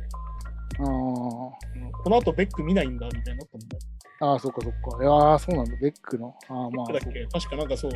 [0.81, 3.79] あうんこの後ベック見ないんだみたいになったもんね。
[4.21, 5.03] あ、ああ、そうかそうか。
[5.03, 5.73] いやーそうなんだ。
[5.81, 6.35] ベックの。
[6.49, 6.93] ああ、まあ。
[6.93, 7.27] だっけ？
[7.27, 7.91] 確かなんかそう。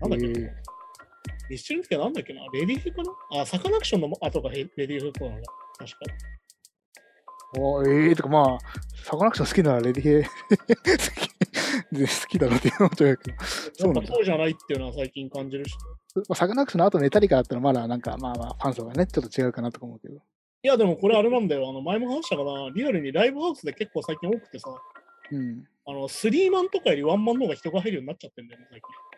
[0.00, 0.50] なんだっけ、えー
[1.50, 2.40] ミスチルの時はなんだっけな？
[2.52, 3.40] レディーフかな？
[3.42, 5.36] あ、サカナクションの後がレディーフとかな
[5.78, 5.98] 確か。
[7.58, 8.58] おええー、とかまあ、
[9.04, 10.28] サカナクション好きならレディヘ好
[11.90, 13.36] きで好きだろうって思っちゃうけど。
[13.74, 14.12] そなうなんだ。
[14.12, 15.76] そうじゃないっていうのは最近感じるし。
[16.14, 20.14] まあサカナクションの後メタリカだったらまだなんかまあまあファン層がね、ちょっと違うかなとか思うけど。
[20.14, 20.18] い
[20.62, 21.68] や、でもこれあれなんだよ。
[21.68, 22.70] あの前も話したかな。
[22.74, 24.70] リアルにライブハウスで結構最近多くてさ、
[25.30, 25.64] うん。
[25.84, 29.11] あの、スリーマンとかよりワンマンの方が人が入るようになっちゃってんだよね、最近。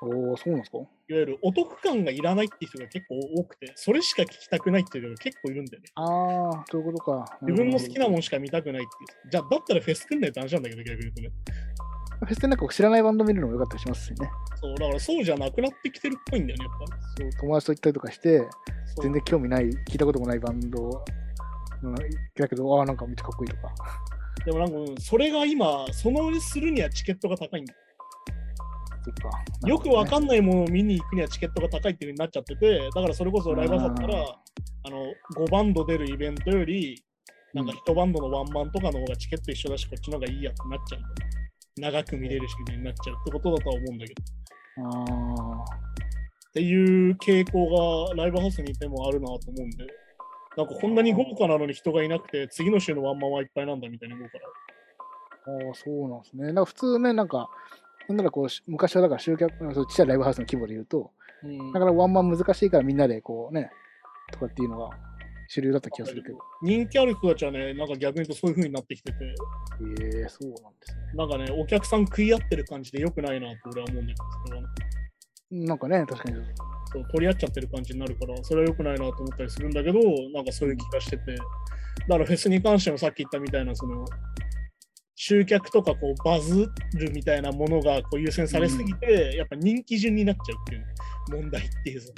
[0.00, 0.78] おお、そうなんですか？
[0.78, 5.88] いわゆるお得感がいらないっていう人が結構多くて、それしか聞きたくないっていう人が結構いるんだよね。
[5.94, 6.02] あ
[6.60, 7.38] あ、そういうことか。
[7.42, 8.18] 自分の好きなもん。
[8.18, 8.86] んしか見たくないってい
[9.28, 9.30] う。
[9.30, 11.30] じゃあ、だったらフェス組んないと話なんだけど、逆に言うとね。
[12.20, 14.28] フェスでなんか知らないバンド見るのもよかったりしますしね。
[14.60, 16.96] そう、だからそうじゃなくなってきてるっぽいんだよね、やっぱ。
[17.22, 18.48] そう友達と行ったりとかして、
[19.02, 21.04] 全然興味ない、聞いたこともないバンド
[21.82, 21.94] の
[22.36, 23.72] だけど、ああ、なんかめっちゃかっこいいとか。
[24.44, 27.78] でもなんか、うんそれが今、そのするにはチケットが高いんだよ。
[29.08, 29.68] そっか。
[29.68, 34.24] よくわんかんないものを見に行くにはチケットが高いっていう風になっちゃってて、だからそれこそライブハウスだったら、
[34.84, 37.02] あの、5バンド出るイベントより、
[37.54, 41.00] なんか1バンドのワンマンとかの方がチケット一緒だし、こっちの方がいいやってなっちゃう。
[41.80, 44.22] 長く見れるしみたいになっちゃうってことだとは思うんだけど。
[44.82, 45.88] ああ。
[46.48, 49.86] っていう傾向がライブハウスにいてもあるなと思うんで、
[50.56, 54.46] なんかこんなに豪華なのに人がいなくて、次の週のワンマンはいっぱいなんだみたいに思うから。
[55.68, 56.46] ああ、そうなんですね。
[56.46, 57.48] なんか普通ね、なんか、
[58.08, 61.10] なんならこう、し昔はだから集客、そうちっちゃいライブハウスの規模で言うと、
[61.44, 63.70] うんだからワンマン難しいからみんなでこうね、
[64.32, 64.90] とかっていうのが
[65.48, 66.38] 主流だった気がするけど。
[66.62, 69.18] 人気ある人たちはね、なんか逆に言うとそういう風になってきてて、
[70.02, 71.14] ええそうなんですね。
[71.14, 76.36] なんかね、お客さん食い合ってる感じで良くないなって俺は思うんだけど、それはねなんかね、確かに。
[76.92, 80.00] そう取り合っちゃってる感じになるから、それは良くないなと思ったりするんだけど、
[80.34, 81.44] なんかそういう気がしてて、だ
[82.08, 84.04] からフェスに関してもさっき言ったみたいな、その、
[85.20, 92.12] 集客とかこうバズるみたいなものがこう優先されすぎて、やっぱ人気順になっちゃうっていう問題っていうさ。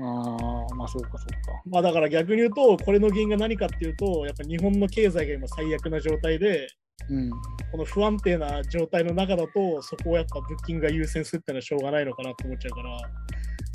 [0.00, 1.62] ああ、まあそうかそうか。
[1.66, 6.66] まあだから逆に言うと、これの原因が何かっていうと、やっぱ日本の経済が今最悪な状態で、
[7.08, 7.30] うん。
[7.70, 13.10] この不安定な状態の中だと、そこをやっぱブッキングが優先するってのはしょうがないのかなと思っちゃうから、だか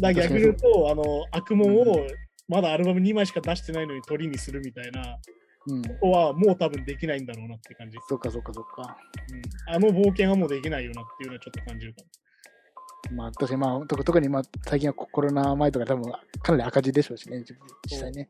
[0.02, 2.06] ら逆に言うと、あの悪夢を
[2.50, 5.06] まだアルバム2枚しか出してないのに鳥にするみたいな、うん。
[5.66, 7.98] ここはもう多分できないんだろうなって感じ。
[8.08, 8.98] そうかそうかそうか。
[9.68, 12.04] うん、あの冒険はもうできないよなっていうのはちょっと感じるか
[13.12, 17.44] まあ確かにまあ特特にまあ最近はコロナ前とか多分かなり赤字でしょうしね、
[17.88, 18.30] 実際ね。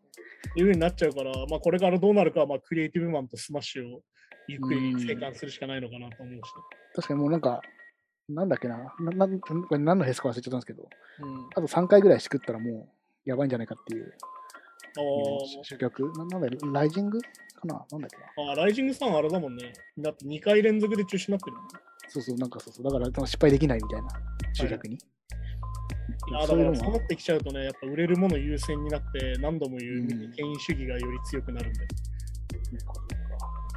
[0.56, 4.02] いうふうになっちゃうから、まあ、これからどうなるかは、まあ、クリエイティブマンとスマッシュを
[4.48, 6.42] ゆっくり静観するしかないのかなと思うし、
[6.96, 7.62] 確かにもうなんか、
[8.30, 10.88] なんだっけな、ななこれ何のフェスか忘れちゃったんですけど、
[11.20, 11.50] うん。
[11.56, 12.88] あと3回ぐらいしくったらも
[13.26, 14.35] うやばいんじゃないかっていうあ
[15.64, 16.12] 主曲。
[16.18, 17.28] ななんだよライジングか
[17.66, 17.86] な？
[17.92, 18.18] なんだっけ
[18.50, 19.74] あー、ライジングさんあれだもんね。
[19.98, 21.74] だって2回連続で中止になってるもんね。
[22.08, 22.86] そうそう、なんかそうそう。
[22.86, 24.08] だから失敗できないみたいな、
[24.54, 24.96] 主役に。
[24.96, 24.98] い
[26.34, 31.80] やだそういうのはからそうなってきちゃうとね、やっぱ売れるもの優先になって、何度も言ううん権威主義がより強くなるんで、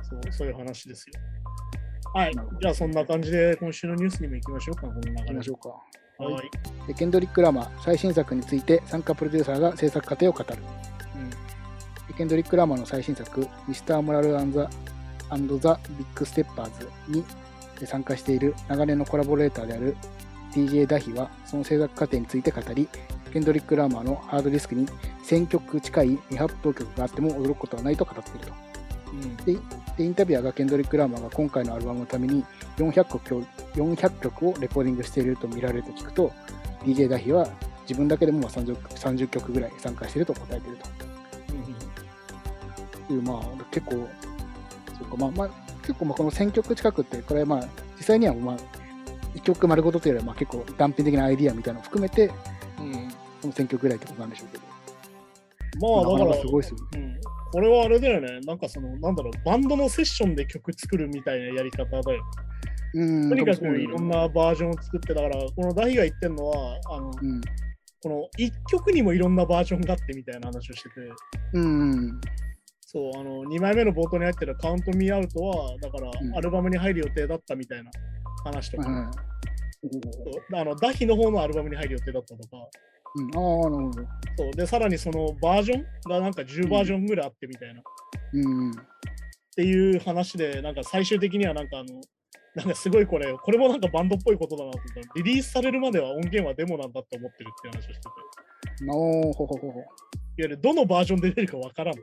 [0.02, 1.20] そうそういう話ですよ。
[2.14, 2.32] はい。
[2.60, 5.68] じゃあそんな感じで今週のニュースにも行きましょうか、この流れ行きましょうか。
[6.24, 6.42] は
[6.88, 6.94] い。
[6.94, 10.46] ケンドリック・ラマー最新作について参加プロデューサーが制作過程を語る。
[12.18, 14.68] ケンドリック・ラマーの最新作、ミスター・モラル・アンザ・
[15.30, 17.24] アンド・ザ・ビッグ・ステッパーズに
[17.86, 19.96] 参加している長年のコラボレーターである
[20.52, 22.88] DJ ダヒはその制作過程について語り、
[23.32, 24.88] ケンドリック・ラマーのハードディスクに
[25.28, 28.52] 1000曲近い未発表曲があっても驚くことはないと語っていると。
[29.12, 29.36] うん。
[29.36, 32.44] でインタビュアーがケンドリック・ラーマーが今回のアルバムのために
[32.78, 33.42] 400曲を
[33.76, 36.32] ,400 曲をレコーディングしていると見られると聞くと
[36.82, 37.48] DJ ダヒは
[37.82, 41.08] 自分だけでもまあ 30, 30曲ぐらい参加していると答えていると
[43.14, 45.50] いうまあ結構そうかまあまあ
[45.82, 48.56] 結構まあこの1000曲近くってこれはまあ実際にはまあ
[49.34, 52.30] 1曲丸ごとというよりはまあ結構断片的なアイディアみたいなのを含めて
[52.78, 52.92] うん。
[52.92, 54.64] うんこの1000曲ぐらいってことなんでしょうけど。
[55.80, 56.84] まあだか、らすごいですよね。
[56.94, 57.20] うん、
[57.52, 58.40] これはあれだよね。
[58.40, 62.22] なんかその、なんだろう、バンドのセッションで曲作るみたいなやり方だよ。
[62.94, 63.28] うん。
[63.28, 67.40] とにかくいろんなバージョンを作って、だから、このダヒが言ってるのは、あの、うん。
[68.00, 70.94] この1曲にもいろんなバージョンがあってみたいな話をしてて、
[71.54, 72.20] うん
[72.90, 76.34] そう、あの、2枚目の冒頭に入ってるカウントミーアウトは、だからう、ん。
[76.34, 77.90] アルバムに入る予定だったみたいな
[78.44, 79.10] 話とか、うん
[80.56, 82.56] あのダヒの方のアルバムに入る予定だったとか、
[83.14, 83.36] うん。
[83.36, 84.02] ああなるほど。
[84.38, 87.82] そうで、さらにそのバージョンがなんか10バージョンぐらいあってみたいな。
[88.32, 88.74] うんっ
[89.54, 92.00] ていう話で、なんか最終的にはなんかあの、
[92.54, 95.00] なんかすごいこれ、これもなんかバンドっぽいことだなと思った。
[95.00, 99.84] らリリースされるまでは音源はデモなんだって思ってるっていう話をしてて、ほほほほ。
[100.38, 102.00] ゆるどのバージョンで出るかわからんと。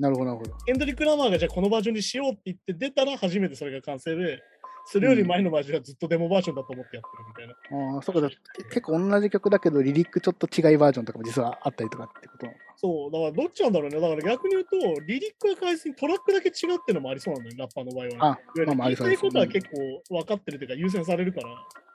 [0.00, 0.56] なるほど、なるほど。
[0.64, 4.42] ケンドリック・ラマーがじゃあこのバージョンにしようって言って出たら初めてそれが完成で、
[4.86, 7.04] それより前のバージョンはずっとデモバージョンだと思ってやっ
[7.36, 7.94] てるみたいな。
[7.94, 8.30] ああ、そうか、だ
[8.70, 12.46] 結構同じ曲だけど、リリックちょっと違いバージョンとかも実はあったりとかってこと？
[12.76, 14.00] そう、だからどっちなんだろうね。
[14.00, 18.16] だから逆に言うと、リリックが変えずにトラックだけ違うっていうのもありそうなんだよ、ラッパーの場合は、ね。
[18.20, 18.26] あ
[18.70, 19.68] あまあありそうです言いたいことは結
[20.08, 21.48] 構分かってるというか優先されるから。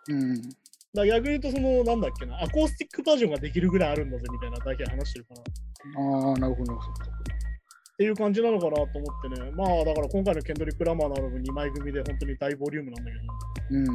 [0.10, 0.42] うん。
[0.42, 0.54] だか
[0.94, 5.42] ら逆に言うと、その、なんだっけな、アコースティックバージョンができるぐらいあるんだぜみたいなだけ話してるから。
[5.42, 5.44] っ
[6.30, 7.35] ああ、なるほど、なるほど。
[7.98, 9.52] ていう感じなのかなと思ってね。
[9.52, 13.80] まあ、だから今回のケンドリック・ラマーのアルバム2枚組で本当に大ボリュームなんだけど。
[13.80, 13.86] うん。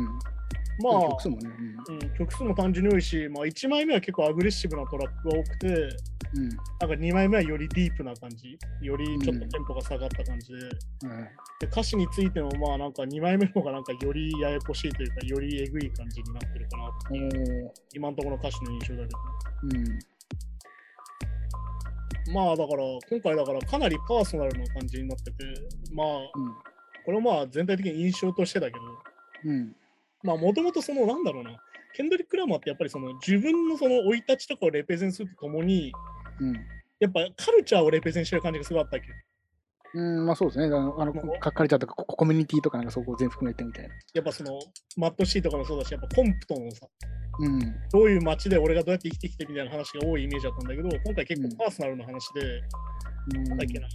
[0.82, 1.50] まあ、曲数もね。
[1.88, 6.48] うん、曲数も単純に多いし、まあ、1枚目は結構アグレッシブなトラックが多くて、うん。
[6.48, 10.58] なんか2枚目はよりディープな感じ、よりちょっとテンポが下がった感じで、
[11.04, 11.10] うん。
[11.10, 19.18] はいで歌詞についてもまあなんか2枚目の方がなんかよりややこしいというか、よりえぐい感じになってるかなっていう、今のところの歌詞の印象だけど。
[19.62, 19.98] うん。
[22.32, 25.44] まあだから、今回だからかなりパーソナルな感じになってて、
[25.92, 26.06] まあ、
[27.04, 28.80] これはまあ全体的に印象としてだけど、
[29.44, 29.50] うん。
[29.50, 29.76] うん。
[30.22, 31.56] まあもともとそのなんだろうな、
[31.94, 35.92] ケンドリック・ラマーってやっぱりその自分のその生い立ちとかをレペゼンするとともに、
[36.40, 36.54] うん。
[37.00, 39.06] やっぱカルチャーをレペゼンしてる感じがすごいあったっけ
[39.92, 40.66] うん、まあそうですね。
[40.66, 43.94] あの、あの書かれちゃったココミュニティとかなんかそこを全部含めてみたいな。
[44.14, 44.58] やっぱその
[44.96, 46.86] マットシーとかもそうだし、やっぱコンプトンのさ、
[47.40, 47.60] うん。
[47.90, 52.62] どういう街で俺がどうやって生きてきてみたいな話が多いイメージだったんだけど、今回結うん構パーソナルな話で、
[53.36, 53.44] うん。
[53.44, 53.88] なんだっけな、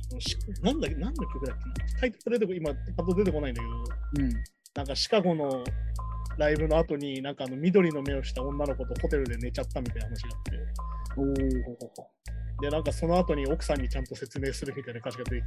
[0.64, 3.68] なんだっけ、何の曲だっけな、タイトル出てこ今、パッと出てこないんだけ
[4.20, 4.32] ど、うん。
[4.76, 5.64] なんかシカゴの
[6.38, 10.52] ライブの後に、なんかあの緑の目をした女の子とホテルで寝ちゃったみたいな話があって。
[12.62, 15.44] で、なんかその後に奥さんにちゃんと説明するみたいな歌詞が出て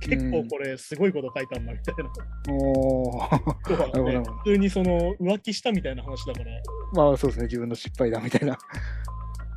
[0.00, 2.10] きて、結構これすごいこと書いたんだみたいな。
[2.54, 6.46] おー要はね普通にその浮気したみたいな話だから、
[6.94, 7.46] まあそうですね。
[7.46, 8.56] 自分の失敗だみたいな。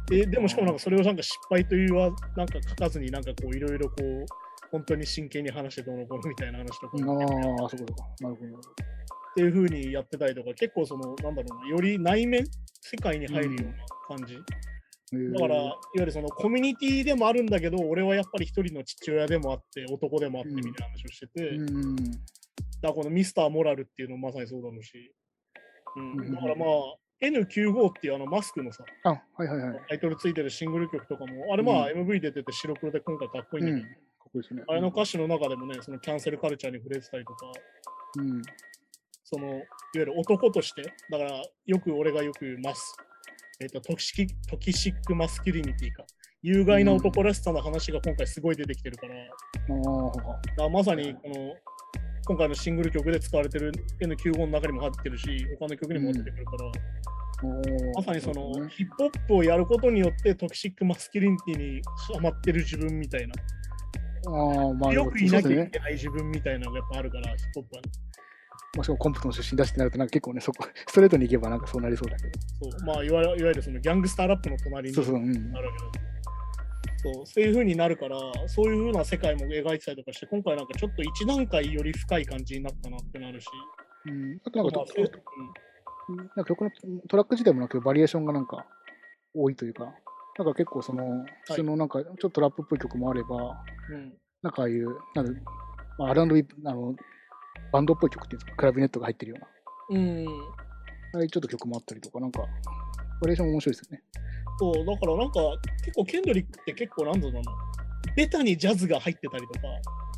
[0.09, 4.25] ででもしかもなんかそれをなんか失敗というはなんか書かずになんかこういろいろこう
[4.71, 7.93] 本当に真剣に話してどうのこうのみたいな話とかああ、っそうか。
[8.19, 8.97] なるほどなるほど。
[9.35, 12.43] ていう風にやってたりとか結構そのなんだろうなより内面
[12.81, 14.39] 世界に入るような感じ
[15.11, 21.95] だから、いわゆるそのコミュニティでもあるんだけど、俺はやっぱり一人の父親でもあって、男でもあってみたいな話をしてて、うん。
[21.95, 22.17] だか
[22.81, 25.13] らこのミスターモラルっていうのもまさにそうだろうし、
[25.95, 26.67] うんうんだからまあ、
[27.23, 29.79] N95 っていうあのマスクのさ、あ、はいはいはい。
[29.87, 33.81] タイトルついてるシングル曲とかも、あれまあ MV 出てて白黒で今回かっこいいんうん。
[33.81, 34.06] だけど、
[34.41, 34.63] ですね。
[34.67, 37.51] あれの歌詞の中でもね、そのキャンセルカルチャーに触れてたりとか、
[38.17, 38.41] うん。
[39.23, 39.61] そのいわ
[39.95, 42.95] ゆる男として、だからよく俺がよく言うマス、
[43.59, 46.05] えっとトキシキ toxic masculinity か、
[46.41, 50.63] 有害な男らしさの話が今回すごい出てきてるから、だああ、か。
[50.63, 51.53] らまさにこの
[52.25, 53.71] 今回のシングル曲で使われてる
[54.01, 56.71] N95 の中にも入ってるし、他の曲にも出てくるから、
[57.95, 58.69] まさにそのね。
[58.69, 61.81] ヒップホップをやることによって toxic masculinity に
[62.13, 63.33] ハマってる自分みたいな、
[64.25, 65.69] ああ、まあ、よくいなきゃい。
[65.69, 67.91] けない自分みたいなのがやっぱあるから、ヒップホップはね。
[68.75, 75.01] もしコンプトン出身だしってなると、なんか結構ね、そこ、 ストレートに行けばなんかそうなりそうだけそうまあ、いわゆるいわゆるそのギャングスターラップの隣ど。
[75.01, 75.51] にそうそう、うん。
[75.51, 76.07] なるわけだ
[76.99, 83.47] そうそういう風になるから、そういう風な世界も描いてたりとかして、今回なんかちょっと一段階より深い感じになったなってなるし、
[84.05, 84.85] うん、あとなんかまあ
[86.35, 86.71] なんか曲の
[87.07, 88.65] トラック自体もなんかバリエーションがなんか
[89.35, 89.93] 多いというか、
[90.37, 94.13] なんか結構その、普通のなんかちょっとトラップっぽい曲もあれば、うん。
[94.43, 95.41] なんかああいう、なんだ
[95.97, 96.95] まあ、R&B、あの、
[97.71, 99.37] バンドっぽい曲っていうんですか、クラビネットが入ってるよ
[99.89, 100.27] うな、うん、
[101.15, 102.47] ああいうちょっと曲もあったりとか、なんか、バ
[103.25, 104.03] リエーションも面白いですよね。
[104.59, 105.39] そう、だからなんか
[105.83, 107.41] 結構ケンドリックって結構なんだろうな、
[108.17, 109.67] ベタにジャズが入ってたりとか、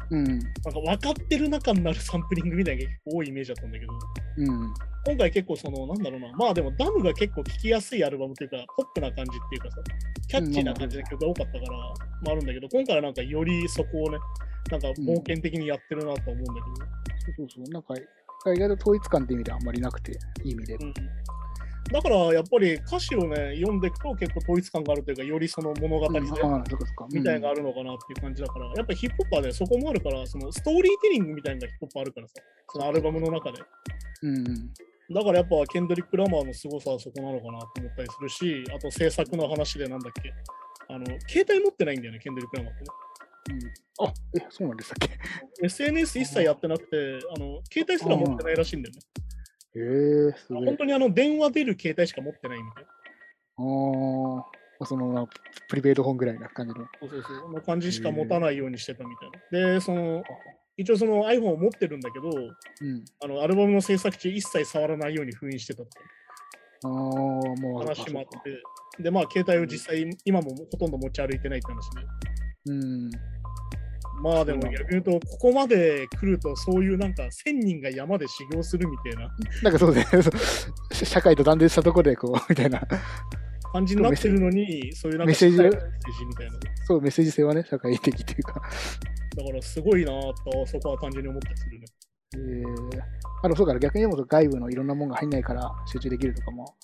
[0.10, 0.24] うん。
[0.24, 3.94] なんか分かってる中になるサンプリングみたいな多いイメージだったんだけど、
[4.38, 4.74] うん。
[5.06, 9.78] 今回結構その、なんだろうな、まあでもダムが結構聴きやすいアルバムというか、ポップな感じっていうかさ、
[10.30, 11.78] キャッチーな感じの曲が多かったから、ま
[12.30, 14.18] ああるんだけど、今回はなんかよりそこをね、
[14.72, 16.66] なんか冒険的にやってるなと思うんだけど、
[17.38, 17.74] そうそうそう。
[17.74, 17.94] なんか、
[18.54, 20.76] 意外と統一感っていう意味ではあんまりなくて、いい意味で。
[20.76, 20.94] うん
[21.92, 26.10] だからやっぱり歌詞をね、読んでいくと結構統一感があるというか、よりその物語。
[26.10, 27.58] みたいなのがある。
[27.58, 32.34] るのかなっていう感じだから、やっぱりヒップホップはね、そこもあるから、そのストーリーテリングみたいなのがヒップホップあるからさ、
[32.72, 33.60] そのアルバムの中で。
[34.22, 34.44] うん。
[35.12, 40.32] だからやっぱケンドリック・ラマーの凄さはそこなのかなと思ったりするし、あと制作の話でなんだっけ、
[40.88, 42.90] あの、携帯持ってないんだよね、ケンドリック・ラマーってね。
[44.00, 45.18] うん、あ、え、そうなんでしたっけ？
[45.66, 49.02] SNS 一切やってなくて、あの、携帯すら持ってないらしいんだよね。
[49.76, 50.66] へえすごい。
[50.66, 52.90] 本当にあの、電話出る携帯しか持ってないみたいな。
[53.60, 54.46] あ
[54.82, 55.28] あ、その、
[55.68, 56.86] プリペイド本ぐらいな感じの。
[57.00, 57.52] そうそうそう。
[57.52, 59.74] の感じしか持たないようにしてたみたいな。
[59.74, 60.24] で、その、
[60.78, 63.06] 一応その iPhone を持ってるんだけど、うん。
[63.22, 66.00] あの、アルバムの制作中一切触らないように封印してたとか
[66.84, 72.02] ああ、もう話もあって、で、まあ、携帯を実際、今もほとんど持ち歩いてないって話で。
[72.68, 73.12] うん。
[74.22, 79.30] まあでも逆に言うと、ここまで来ると、そういうなんか1000人が山で修行するみたいな
[79.64, 81.06] なんかそうですね。
[81.06, 82.82] 社会と断絶したところで、こう、みたいな。
[83.72, 86.54] 感じになってるのに、そういうなんかメッセージみたいな。
[86.86, 88.62] そう、メッセージ性はね、社会的というか。
[89.36, 91.86] だからすごいなぁと、そこは単純に思ったりするね。
[92.36, 93.02] えー、
[93.44, 96.76] あの、そうから逆にでも外部のいろんなものが入んないから集中できるとかも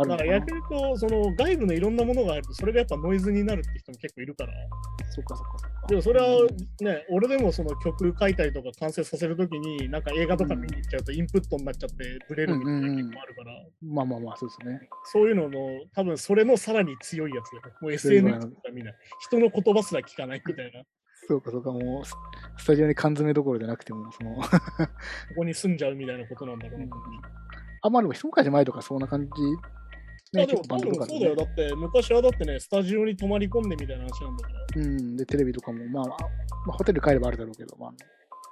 [0.00, 0.60] あるだからのかな。
[0.60, 4.52] 逆に言うと、その外部のいろんなものが入ると、それがやっぱノイズになるって人も結構いるから。
[5.10, 5.86] そっかそっかそっか。
[5.88, 14.80] でもそれはうんね、俺でもその曲書いたりとか完成させるときに、なんか映画とか見に行っちゃうとインプットになっちゃってブレるみたいな結構あるから、まあまあまあ、そうですね。
[15.04, 15.58] そういうのの、
[15.94, 17.92] 多分それのさらに強いやつだよ。
[17.92, 18.94] SNS わとか見ない。
[19.20, 20.82] 人の言葉すら聞かないみたいな。
[21.28, 22.14] そうかそうか、もうス、
[22.58, 24.48] スタジオに缶詰どころじゃなくても、その、こ
[25.36, 26.84] こに住んじゃうみたいなことなんだろうな。
[26.84, 26.90] うん
[27.82, 29.30] あ、まあでも一昔前とかそんな感じ。
[30.32, 31.36] いやでも多分そうだよ。
[31.36, 34.66] だって昔はだってね、スタジオに泊まり込んでみたいな話なんだから。
[34.76, 35.16] うん。
[35.16, 36.18] で、テレビとかも、まあ、まあ、
[36.66, 37.92] まあ、ホテル帰ればあるだろうけど、まあ、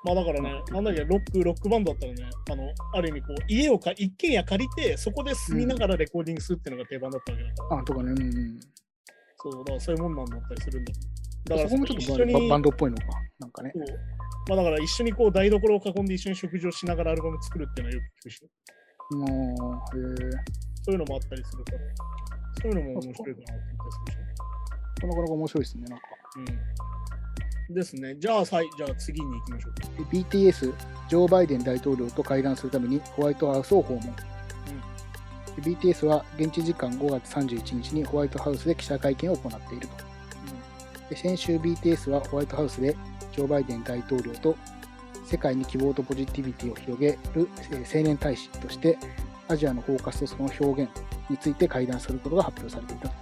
[0.05, 7.81] まあだからね、なんだっけ、ロック、ロックバンドだったらね、あの、ある意味こう、家をか、一軒家借りて、そこで住みながらレコーディングするっていうのが定番だったわけだから。
[7.81, 8.61] あ、とかね、うんうん。
[9.39, 10.99] そう、だからそういうもんなんだったりするんだよ。
[11.45, 13.05] だからそこもちょっとバンドっぽいのか、
[13.39, 13.73] なんかね。
[14.49, 18.51] まあだから一緒にこう台所を囲んで一緒に食事をしながらアルバム作るっていうのはよく聞くし、
[19.13, 21.79] もう、へえそういうのもあったりするから、
[22.63, 24.35] そういうのも面白いかなと思ったりするし。
[25.03, 26.05] なかなか面白いですね、なんか。
[27.69, 27.75] うん。
[27.75, 28.17] ですね。
[28.19, 30.75] じゃあ、さいじゃあ次に行きましょう BTS、
[31.09, 34.15] ジョー・バイデン大統領と会談するためにホワイトハウスを訪問。
[35.57, 39.95] で BTS は現地時間5月31日にホワイトハウスで記者会見を行っていると。
[41.11, 42.97] で先週 BTS はホワイトハウスで
[43.33, 44.57] ジョー・バイデン大統領と
[45.27, 48.99] 世界に希望とポジティビティを広げるえー青年大使として
[49.49, 50.91] アジアのフォーカスとその表現
[51.29, 53.15] について会談することが発表されていたと。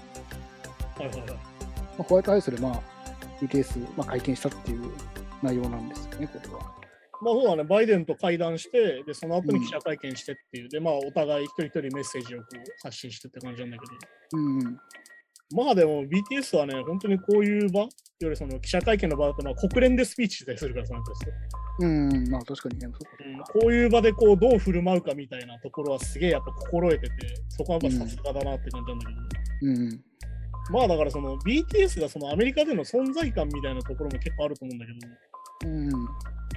[1.03, 1.31] はいはいはい。
[1.31, 1.37] ま
[2.01, 2.83] あ、ホワイトハウスで、まあ、
[3.41, 4.93] BTS、まあ、会見したっていう
[5.43, 6.83] 内容なんですよね、これは。
[7.23, 13.93] まあそうだね、バイデンと会談して、で、その後に記者会見してっていう、で、まあお互い一人一人メッセージをこう発信してって感じなんだけど、
[14.39, 14.81] うんうん。
[15.55, 17.89] まあでも BTS はね、本当にこういう場、いわ
[18.21, 21.13] ゆるその記者会見の場だと、まあ、国連でスピーチしたりするからさ、なんか
[21.81, 27.13] うん、まあ確かにね、そうこういう場でこうどう振る舞うかみたいなところはすげえやっぱ心得てて、
[27.49, 30.01] そこはやっぱさすがだなって感じなんだけど、うん。
[30.71, 34.99] まあだからその BTS がそのアメリカでの存在感みたいなところも結構あると思うんだけど、
[35.65, 35.89] うん。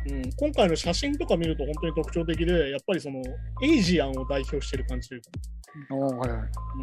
[0.07, 3.21] うん、今回の写真とか見ると本当に特徴的で、やっぱりその
[3.63, 5.21] エイジアンを代表してる感じという
[5.89, 6.39] か、はいはい。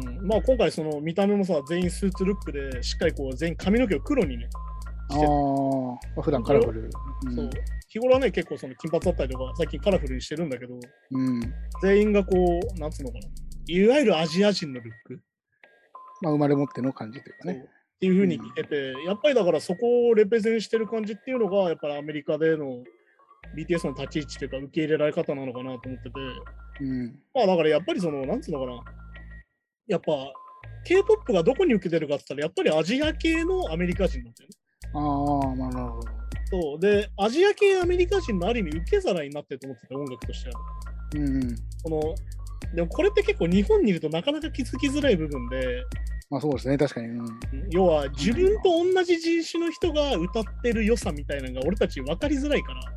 [0.07, 4.49] うん、まあ今回その見た目もさ、全員スーツルックで、しっかりこう全員髪の毛を黒にね、
[5.09, 5.25] あして。
[5.25, 6.89] あ、普段カラフル。
[7.27, 7.35] うん。
[7.35, 7.49] そう。
[7.87, 10.75] 日頃はね、結構その金髪だったりとか、最近カラフルにしてるんだけど、
[11.11, 11.39] うん。
[11.81, 13.27] 全員がこう、なんつうのかな、
[13.67, 15.21] いわゆるアジア人のルック、
[16.21, 17.69] まあ生まれ持っての感じというかそう
[18.07, 18.07] っね。
[18.07, 22.83] ていう風に聞いてて、やっぱりだからそこをレペゼンしてる感じっていうのが、やっぱりアメリカでの
[23.55, 26.11] BTS の立ち位置というか、受け入れられ方なのかなと思ってて、
[26.81, 27.19] うん。
[27.33, 28.83] まあだからやっぱりその、なんつうのかな、
[29.87, 30.11] やっぱ
[30.85, 34.55] K-POP がどこに受けてるかって言ったら、やっぱりアジア系のアメリカ人なんだよね。
[34.93, 34.99] あ
[35.51, 36.07] あ、まあなるほど。
[36.45, 40.59] そうで、アジア系アメリカ人のある意味受け皿になってると思ってて、音楽としては。
[41.15, 41.55] うん。
[41.83, 42.15] この
[42.75, 45.83] でもこれって結構日本にいるとなかなか気づきづらい部分で、
[46.33, 47.09] まあそうですね、確かに。
[47.09, 47.39] うん。
[47.69, 52.81] 要は自分と同じ人種の人が歌ってる良さみたいなのが俺たち分かりづらいから。
[52.81, 52.87] だ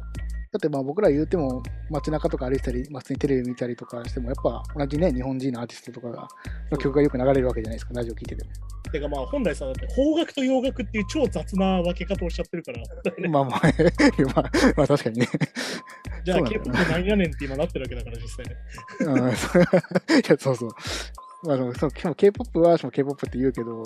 [0.56, 6.28] ってまあ僕ら言うても街中とか歩いてたり、まあ普通にテレビ見たりとかしても、やっぱ同じね、日本人のアーティストとかが
[6.70, 8.50] の曲がよく流れるわけじゃないですか、ラジオ聞いてても。
[8.90, 15.28] てかまあ本来さ、だって邦楽と洋楽っていう超雑な分け方をしちゃってるから、ま あまあ、まあ、 まあ確かにね。
[16.24, 18.56] じゃあそうなんだ K-POP 何やねんって今なってるわけだから実際ね。
[19.00, 20.70] うん、 いやそうそう。
[21.42, 23.82] まあ、そうしかも K-POP はしかも K-POP って言うけど、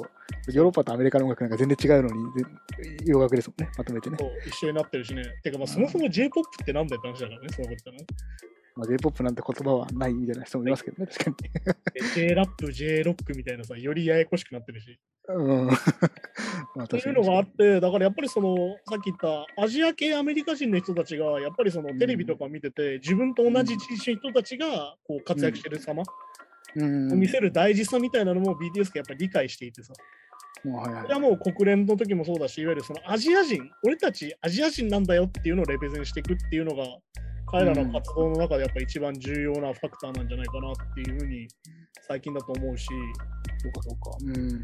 [0.49, 2.47] ヨーロッパとアメリカの音楽なんか全然違うのに、ぜ
[3.07, 4.19] 洋楽ですもんね、まとめてね。
[4.47, 5.23] 一緒になってるしね。
[5.43, 8.07] てかまあそもそも J-POP ってなんだよって話だからね、そういうことだね。
[8.77, 11.37] まあ、J-POP なんて言葉はないみたいな人もいますけどね、確かに。
[11.93, 14.99] で J-RAP、J-ROCK みたいなさ、よりややこしくなってるし。
[15.29, 15.67] うん。
[15.67, 17.17] まあって確かに。
[17.17, 18.57] いうのがあって、だからやっぱりその、
[18.89, 26.07] さっき言ったアジア系アメリカ人の人たちが、やっぱりそのテレビとか見てて、自分と同じ人種の人たちがこう活躍してる様うん。
[26.77, 29.93] を見せる大事さみたいなのも BTS がやっぱり理解していてさ、
[30.65, 31.21] はいはい。
[31.21, 36.85] もう国連の時もそうだし、いわゆるそのアジア人、俺たちアジア人なんだよっていうのをレペゼンしていくっていうのが、
[37.47, 41.49] 彼らの活動の中でやっぱり一番重要なファクターなんじゃないかなっていうふうに
[42.07, 42.87] 最近だと思うし、
[43.59, 44.11] そうかそうか。
[44.25, 44.63] うん。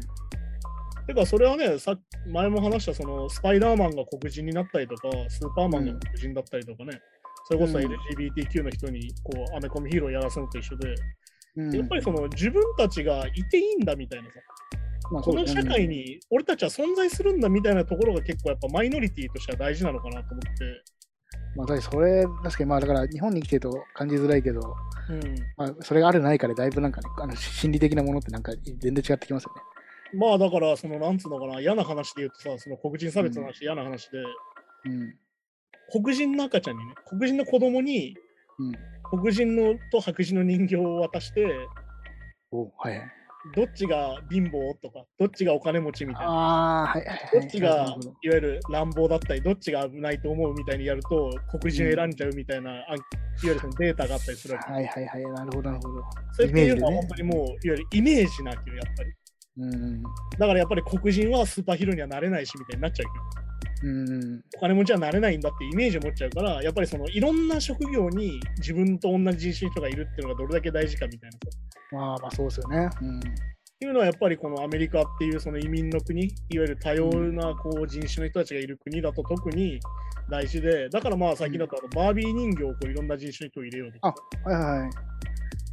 [1.07, 6.99] てか、それはね、さ前も話したそのスパイダーマンが黒人になったりとか、スーパーマンが黒人だったりとかね、
[7.47, 10.95] それこそうん LGBTQ の人にこうアメコミヒーローやらすのと一緒で、
[11.57, 14.35] うん、やっぱりその自分たちがいていいんだみたいなさ、
[15.11, 15.97] まあこの社会に。
[15.97, 20.83] に俺たちは存在するんだみたいなところが結構やっぱマイノリティとしては大事なのかなと思って、
[21.55, 24.59] まあ、確かにそれ、確かにまあだから日本に来てると感じづらいけど、
[25.09, 29.61] うん、まあ、それがあるないからだいぶなんかね、あの心理的なものってなんか全然違ってきますよね。
[30.13, 34.19] まあだから、そのなんつうのかな、嫌な話で言うとさ、その黒人差別の話、嫌な話で、
[34.85, 35.15] うん。
[35.91, 38.15] 黒人の赤ちゃんにね、黒人の子供に
[38.59, 38.71] うん。
[39.09, 41.45] 黒人のと白人の人形を渡して、
[42.51, 43.11] おはいはい。
[43.55, 47.41] どっちが貧乏とか、どっちがお金持ちみたいな、はいはいはい。
[47.41, 52.85] どっちがいわゆる乱暴だったり、どっちが危ないと思うみたいにやると、黒人を選んじゃうみたいな、あんいわ
[53.43, 54.71] ゆるそのデータがあったりするわけ。
[54.71, 55.23] はいはいはい。
[55.23, 56.03] なるほど、なるほど。
[56.33, 59.13] それっていうのは本当にもう、いわゆるイメージなわけよ、やっぱり。
[59.59, 60.03] うん。
[60.03, 63.56] だからやっぱり黒人はスーパーヒーローにはなれないしみたいになっちゃうけど。
[63.87, 64.43] うん。
[64.57, 71.29] お金持ちはなれないんだってイメージを持っちゃうから、やっぱりそのいろんな職業に自分と同じ人種の人がいるっていうのがどれだけ大事かみたい
[71.91, 71.99] な。
[71.99, 72.89] まあまあそうですよね。
[73.01, 73.19] うん。
[73.19, 73.21] っ
[73.79, 79.79] ていうのはやっぱりこのアメリカっていうその移民の国、いわゆる多様なこう人種の人たちがいる国だと特に
[80.29, 84.15] 大事で、だからまあ最近だとあのバービー人形をこういろんな人種の人を入れようとか。
[84.45, 84.89] はいはい。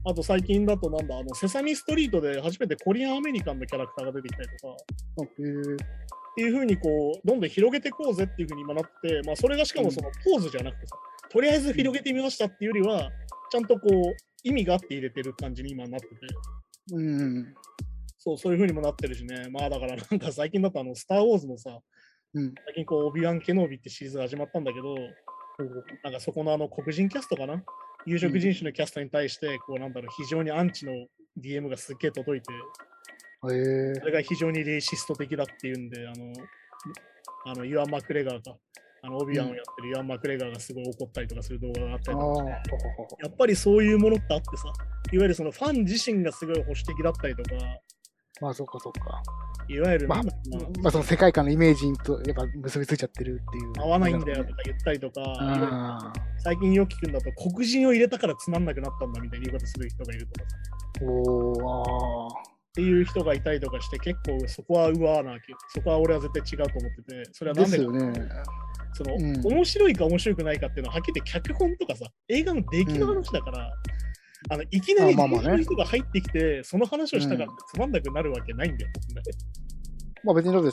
[0.07, 4.77] あと最近だとなんだ、あのセサミストリートで初めてコリアンアメリカンのキャラクターが出てきたりとか、
[6.35, 10.97] っていうふうにこう、どんどん広げていこうぜっていうふうに今なって、まあそれがしかもそのポーズじゃなくてさ、
[11.31, 13.11] とりあえず広げてみましたっていうよりは、
[13.51, 16.15] ちゃんとこう、意味があって入れてる感じに今なってて、
[16.93, 17.55] うん。
[18.19, 21.79] そう、そういうふうにもなってるしね、まあだからなんか最近だとあの、スター・ウォーズのさ、
[22.35, 22.55] うん。
[22.67, 24.97] 最近こう、オビワン・ケノービってシリーズが始まったんだけど、
[26.03, 27.63] なんかそこのあの黒人キャストかな？
[28.07, 30.93] 有色人種のキャストに対して、こうなんだろう、非常にアンチの
[31.41, 32.49] DM がすっげえ届いて、
[33.49, 36.33] それが非常にレイシスト的だっていうんで、あの、
[37.47, 38.57] あのユアン・マクレガーが、
[39.03, 42.59] あのオビワンをやってるユアン・マクレガーがすごい怒ったりとかする動画があったりとかや
[43.29, 44.65] っぱりそういうものってあってさ、
[45.13, 47.51] いわゆるそのファン自身がすごい保守的だったりとか、
[48.41, 49.23] まあそうかそうか。
[49.69, 50.23] いわゆるまあ
[50.83, 53.85] まあその世界観のイメージとやっぱ結びついちゃってるっていう。
[53.87, 60.57] 合わないんだよとか言ったりとか、最近よく聞くんだと、黒人を入れたからつまんなくなったんだみたいな言い方する人がいるとかさ、
[61.01, 61.05] あ。
[61.05, 65.39] おーあっていう人がいたりとかして、結構そこはうわーな。
[65.69, 68.29] そこは俺は絶対違うと思ってて、それはなんでかよね。
[68.95, 73.73] その、うん面白いか面白くないかっていうのははっきり言って脚本とかさ、映画の出来の話だから、
[74.51, 78.91] あのいきなりあまあまあねそういう人が入ってきて、その話をしたからつまんなくなるわけないんだよ。
[80.25, 80.71] まあ別にだって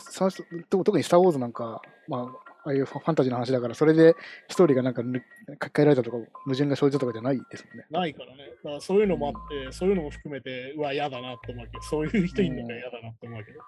[0.70, 4.16] 特に「スター・ウォーズ」なんか、まあ、ああいうファンタジーの話だから、それで
[4.50, 5.24] ストーリーがなんかぬ
[5.62, 7.86] 書き換えられたとか、矛盾が生じたとかじゃないですもんね。
[7.90, 8.50] ないからね。
[8.64, 13.60] だからそういうのもあって、そういうのも含めて、うわ、嫌だなって思うわけど、そういう人いるのが嫌だなって思うわけど。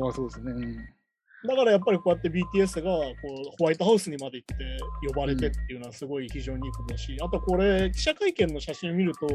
[0.00, 0.52] まあそうですね。
[0.52, 0.97] うん
[1.46, 9.26] だからやっぱりこうやって BTS がこうホワイトハウスにまで行って呼ばれてっていうのはすごい非常にいいことだし、あとこれ記者会見の写真を見ると、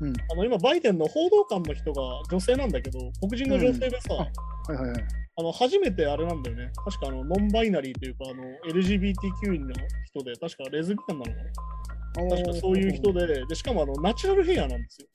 [0.00, 0.12] うん。
[0.32, 4.14] あの今バイデンの報道官の人が女性なんだけど黒人の女性でさ、
[4.68, 4.76] うん。
[4.76, 4.86] はい。
[4.86, 4.90] はい。
[4.90, 5.04] はい。
[5.36, 6.70] あの初めてあれなんだよね。
[6.84, 9.74] 確かあのノンバイナリーというかあの LGBTQ の
[10.04, 12.36] 人で確かレズビアンなのかな。
[12.36, 15.08] 確かそういう人ででしかもあのナチュラルヘアなんですよ。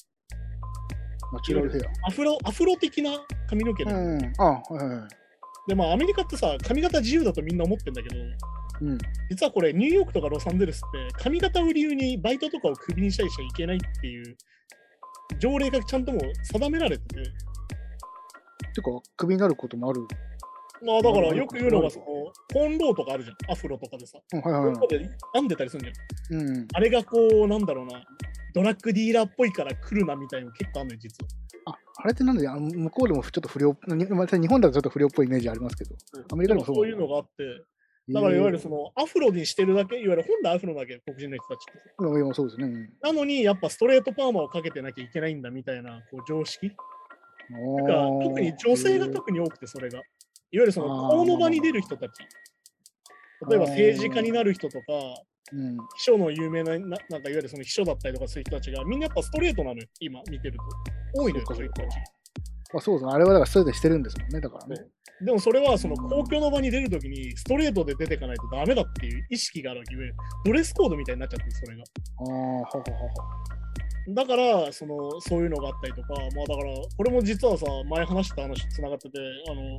[1.31, 2.11] ナチュラルヘア。
[2.11, 3.11] フロアフロ的な
[3.47, 3.95] 髪の毛で、ア。
[3.95, 4.33] うん。
[4.39, 5.18] あ、はいはいはい。
[5.69, 8.15] でまあアメリカってさ髪型自由だとみんな思ってんだけど
[8.81, 8.97] うん。
[9.29, 14.35] 実はこれニューヨークとかロサンゼルスって髪型を理由にバイトとかをクビにしたりしちゃいけないっていう
[15.39, 17.23] 条例がちゃんともう定められてて
[18.73, 20.05] てか、クビになることもある。
[20.85, 24.87] まあだからよく言うのがそのコーンローとかあるじゃんアフロとかでさうん、はいはいはい。
[24.87, 26.67] で編んでたりするんじゃんうん。
[26.73, 28.01] あれがこうなんだろうな
[28.53, 31.29] ドラッグディーラーっぽいから来るなみたいなの結構あんのよ実は
[31.99, 35.95] あ、あれってなんで、あの向こうでもちょっと不良、日本だとちょっと不良っぽいイメージありますけど。
[36.31, 37.65] アメリカでもそうそういうのがあって
[38.11, 42.65] だからいわゆるそのアフロにしてるだけいわゆる本来アフロなわけよ黒人の人たちってそうですね。
[42.65, 46.71] うんなのにやっぱストレートパーマをかけてなきゃいけないんだみたいなこう常識
[47.49, 47.93] なんか
[48.23, 49.99] 特に女性が特に多くてそれが。
[49.99, 50.03] いわ
[50.51, 52.11] ゆるそのあー法の場に出る人たち。
[53.47, 54.85] 例えば政治家になる人とか、
[55.53, 55.77] うん。
[55.77, 60.57] 秘書の有名な、ななんかいわゆるその秘書だったりとかする人たちが、みんなやっぱストレートなのよ、今見てる
[61.13, 61.21] と。
[61.21, 61.95] 多いのよ、そうういう人たち。
[62.71, 63.11] まあ、そうですね。
[63.11, 64.41] あれはだからストレートにしてるんですもんね。
[64.41, 64.85] だからね。
[65.21, 71.83] でもそれはその公共の場に出るときにストレートで出ていかないとダメだっていう意識があるわけいわゆるドレスコードみたいになっちゃってるそれが。
[71.83, 72.79] ああ、はははは。
[74.07, 79.19] だからそのそういうのがあったりとか、まあだからこれも実はさ前話した話つながってて
[79.49, 79.77] あのうん。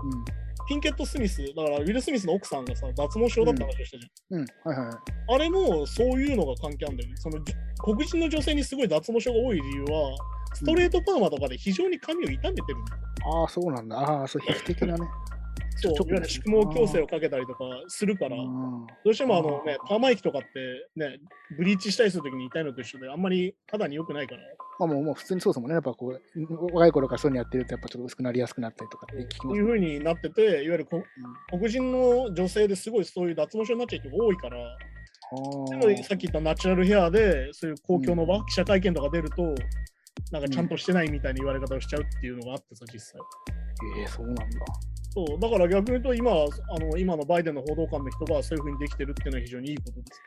[0.68, 4.40] ピンケット・スミスだからウィル・スミスの奥さんがさ脱毛症だった話をしたじゃん。
[4.40, 4.46] うん。
[4.62, 4.96] はいはいはい。
[5.34, 7.16] あれもそういうのが関係あるんだよね。
[7.16, 7.52] そのじ
[7.82, 10.16] 黒人の女性にすごい脱毛症が多い理由は
[10.54, 13.02] ストレートパーマとかで非常に髪を傷めてるんだよ。
[13.42, 13.98] ああ、そうなんだ。
[13.98, 15.06] ああ、そう、皮膚的なね。
[15.80, 18.86] そう、いわゆる宿毛矯正をかけたりとかするから、どうん。
[19.04, 20.46] うしてもあのねパーマ液とかって
[20.96, 21.18] ね、
[21.56, 24.42] ブリーチしたりするときに痛いのと一緒で、あんまり肌に良くないから。
[24.78, 25.74] まあもう、もう普通にそうですもんね。
[25.74, 29.58] やっぱこう、若い頃からそういうのやってると、やっぱちょっと薄くなりやすくなったりとかって聞きます。
[29.58, 31.02] いうふうになってて、いわゆるこ
[31.50, 34.56] 黒人の女性ですごいそういう脱毛症になっちゃう人が多いから、
[35.70, 39.54] でもさっき言ったナチュラルヘアで、そういう公共の場、記者会見とか出ると、
[40.32, 43.20] なんかちゃんとしてないみたいな言われ方をしちゃうっていうのがあってさ、実際。
[43.98, 44.44] ええそうなんだ。
[45.10, 50.22] そう、だから逆に言うと今、あの今のバイデンの報道官の人がそういうふうにできてるっていうのは非常にいいことです。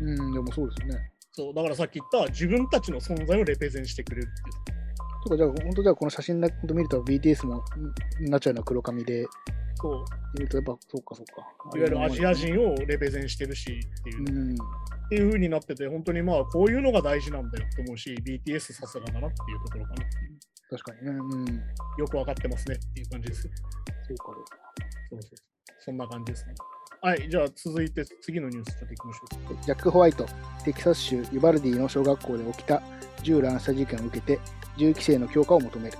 [0.00, 1.12] うん、でもそうですよね。
[1.32, 4.80] そう、だからさっき言った自分たちの存在をレペゼンしてくれるっていう。
[5.24, 7.62] とか、じゃあ、本当じゃあこの写真だけ見ると BTS もん
[8.30, 9.26] ナチュラルな黒髪で
[9.80, 10.04] そう、
[10.34, 11.78] 見ると、やっぱそうかそうか。
[11.78, 14.54] いわゆるアジア人をレペゼンしてるしっていう、うん。
[14.54, 14.56] っ
[15.08, 20.04] ていうふうになってて、本当にまあこういうのが大事なんだよと思うし、BTS さすがだなっていうところかな。
[20.70, 21.10] 確かにね。
[21.10, 21.46] うん。
[21.98, 23.52] よくわかってますねっていう感じですよ。
[24.06, 24.58] そうかそうか。
[25.10, 25.32] そうそう。
[25.80, 26.54] そんな感じですね。
[27.02, 29.64] はい、じゃあ続いて次のニュースちょっと行きましょう。
[29.64, 30.26] ジャック・ホワイト、
[30.64, 32.82] テキサス州ユバルディの小学校で起きた
[33.22, 34.38] 銃乱射事件を受けて、
[34.76, 35.98] 銃規制の強化を求める。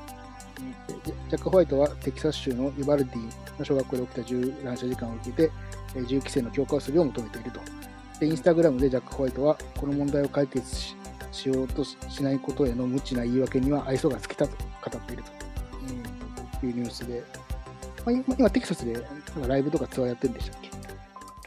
[1.30, 5.50] ジャック・ホワイトはテキサス州のユバルディの小学校で起きた銃乱射事件を受けて、
[5.96, 7.60] えー銃規制の強化をするよう求めていると。
[8.20, 10.96] で、インスタグラムでジャック・ホワイトは、この問題を解決し
[11.32, 15.40] しようとししないことへの無知な言い訳には愛想が尽きたと語っていると。
[16.62, 17.24] いうニュースで、
[18.04, 20.68] まあ、今今、テキサスでなんかライブとかツアーやってるんでしたっけ？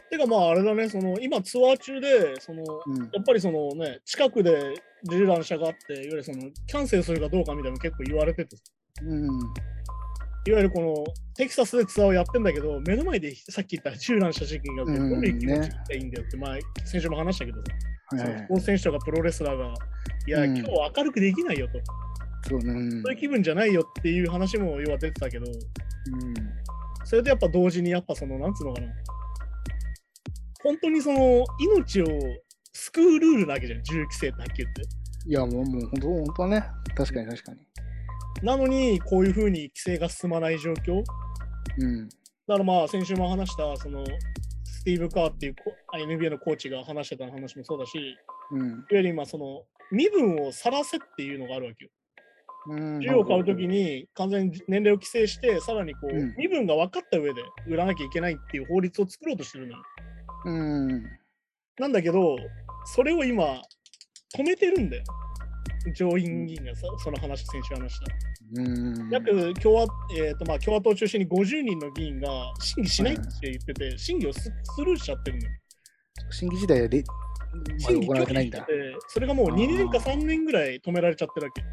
[0.10, 2.98] てかまああれだね、その今ツアー中で、そのうん。
[2.98, 4.74] やっぱりそのね、近くで
[5.08, 8.58] 銃乱射があって、いわゆるそのキャンセルするかどうかみたいなの結構言われてて、
[9.04, 9.30] うん。
[10.46, 11.04] いわゆるこの
[11.36, 19.74] テキサスでツアーをやってんだけど、目の前でさっき言った銃乱射事件がどういう気持ちねがいいんだよって、まあ先週も話したけどさ、スポーツ選手とかプロレスラーが、
[20.28, 20.58] いや、うん。
[20.58, 21.80] 今日明るくできないよと、
[22.50, 26.34] そういう気分じゃないよっていう話も要は出てたけど、うん。
[27.06, 28.88] それとやっぱ同時にやっぱその、なんつうのかな、
[30.62, 32.06] 本当にその命を
[32.74, 35.04] 救うルールなわけじゃん、銃規制ってはっきり言って。
[35.26, 36.64] いや、もう、もう本当、本当はね。
[36.96, 37.60] 確かに確かに。
[38.42, 41.04] なのに、こういうふうに規制が進まない状況。
[41.78, 42.10] うん。
[42.10, 44.04] だからまあ、先週も話した、その、
[44.64, 48.00] スティーブ・カーっていうこ NBA のコーチが話してた話もそうだし、い
[48.56, 48.86] わうん。
[48.90, 51.92] ゆる今、その、身分を晒せっていうのがあるわけよ。
[52.66, 59.84] うん銃を買うときに完全に年齢を規制して、さらにこう、うん身分が分かった上で売らなきゃいけないっていう法律を作ろうとしてるのよ。
[60.46, 61.04] うん。
[61.80, 62.38] なんだけど、
[62.86, 63.62] それを今、
[64.36, 65.04] 止めてるんだよ。
[65.92, 68.06] 上院議員がさ、その話、先週話した。
[68.62, 69.10] うん。
[69.10, 72.30] 約共和,、えーとまあ、共和党を中心に50人の議員が
[72.60, 74.52] 審議しないって言ってて、審議をスス
[74.84, 75.52] ルーしちゃってるのよ。
[76.32, 78.60] 審議時代で、まだ審議行われてないんだ。
[78.60, 81.64] 拒否しててそれがもう2年か3年ぐらい止められちゃってるわけ。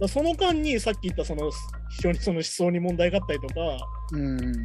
[0.00, 1.50] だその間にさっき言ったその
[1.90, 3.54] 非常にその思想に問題があったりとか、
[4.12, 4.64] うん。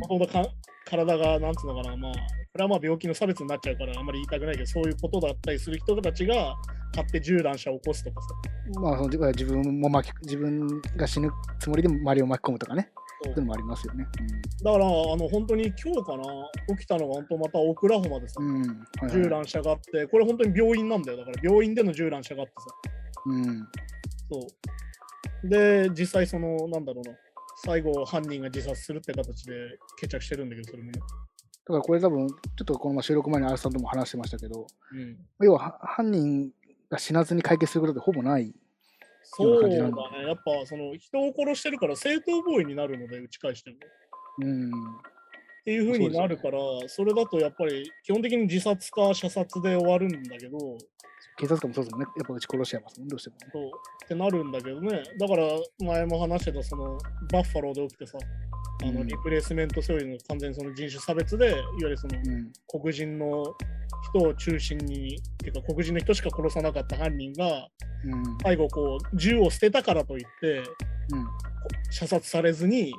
[0.86, 2.18] 体がなんつうのかな、まあ、こ
[2.56, 6.56] れはまあ病気の差別になっちゃうからあんまり言いたくないけど、そういうことだったりする人たちが
[6.94, 8.28] 買って銃乱射を起こすとかさ。
[8.82, 11.30] まあ、その自自分も巻き、自分が死ぬ
[11.60, 12.92] つもりで周りを巻き込むとかね。
[13.24, 14.08] そういうのもありますよね。
[14.64, 16.24] だから、あの本当に今日かな、
[16.76, 18.56] 起きたのが本当またオクラホマでさ、うん。
[18.56, 18.62] うん。
[18.62, 21.18] はいはい銃乱射があって、これ本当に病院なんだよ。
[21.20, 22.66] だから病院での銃乱射があってさ。
[23.28, 23.68] うん。
[24.32, 24.48] そ
[25.44, 25.50] う。
[25.50, 27.16] で、実際その、なんだろうな、
[27.64, 29.54] 最後犯人が自殺するって形で
[30.00, 31.00] 決着してるんだけど、それもね。
[31.00, 31.06] だ
[31.68, 35.18] からこれ多分、ちょっとこの収録前にアルさんとも話してましたけど、うん。
[35.42, 36.52] 要はは犯人
[36.90, 38.54] が死なずに解決することってほぼない。
[39.24, 40.02] そうだね感じなんだ。
[40.28, 43.78] やっぱその人を殺してるから正当防衛になるので、打ち返しても。
[44.40, 44.72] うん。
[45.62, 46.58] っていう風になるから、
[46.88, 50.58] それだとやっぱり基本的に自殺か射殺で終わるんだけど、
[51.38, 52.08] 警察官もそうですもんね。
[52.18, 53.42] やっぱ撃ち殺しちゃいますもん、どうしてもね。
[53.54, 53.66] そう
[54.06, 55.48] ってなるんだけどね、だから
[55.80, 56.98] 前も話してたその
[57.32, 58.18] バッファローで起きてさ、
[58.84, 62.52] あのうんリプレイスメントセオリーの完全にその人種差別で、いわゆるそのうん。
[62.68, 63.44] 黒人の
[64.16, 67.68] 人を中心に、っていうか黒人の人しか殺さなかった犯人が、
[68.04, 68.38] うん。
[68.42, 70.64] 最後こう銃を捨てたからといって、うん。
[71.92, 72.94] 射殺されずに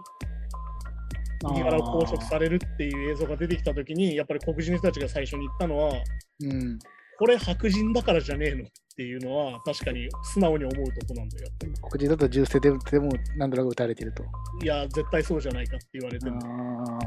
[1.42, 5.92] 身柄を拘束されるっていう映像が出てきたときに、やっぱり黒人の人たちが最初に言ったのは、
[6.40, 6.78] うん。
[7.18, 8.66] これ白人だからじゃねえのっ
[8.96, 11.48] ていうのは、確かに素直に思うとこなんだよ。
[11.90, 14.24] 黒人だと銃捨ててても何度か撃たれてると。
[14.62, 16.32] いや、絶対そうじゃないかって言われてる。
[16.34, 16.98] あ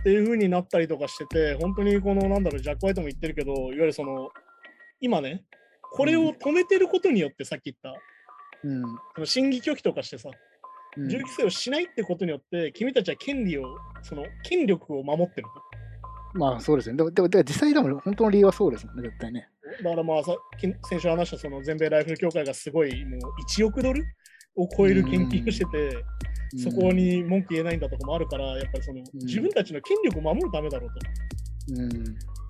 [0.00, 4.30] っていう風になったりとかしてて、本当にこの、なんだろう、ジャック・ワイトも言ってるけど、いわゆるその、
[5.00, 5.44] 今ね、
[5.92, 8.82] これを止めてることによって、さっき言った、ーうん。
[9.14, 10.51] その審議拒否とかしてさ、うん
[10.96, 13.64] 銃規制をしないってことによって、君たちは権利を、
[14.02, 15.46] その権力を守ってる
[16.34, 16.96] まあそうですね。
[16.96, 19.48] でも、でもでも実際多分本当の理由はそうですもんね、絶対ね。
[19.78, 19.84] と。
[19.84, 23.20] だからまあさ、き先週話したその全米ライフル協会がすごいもう
[23.58, 24.04] 1億ドル
[24.56, 26.04] を超える研究をしてて、
[26.56, 31.82] そこに文句言えないんだとかもあるから、やっぱりその、自分たちの権力を守るためだろうと。
[31.82, 31.88] うん。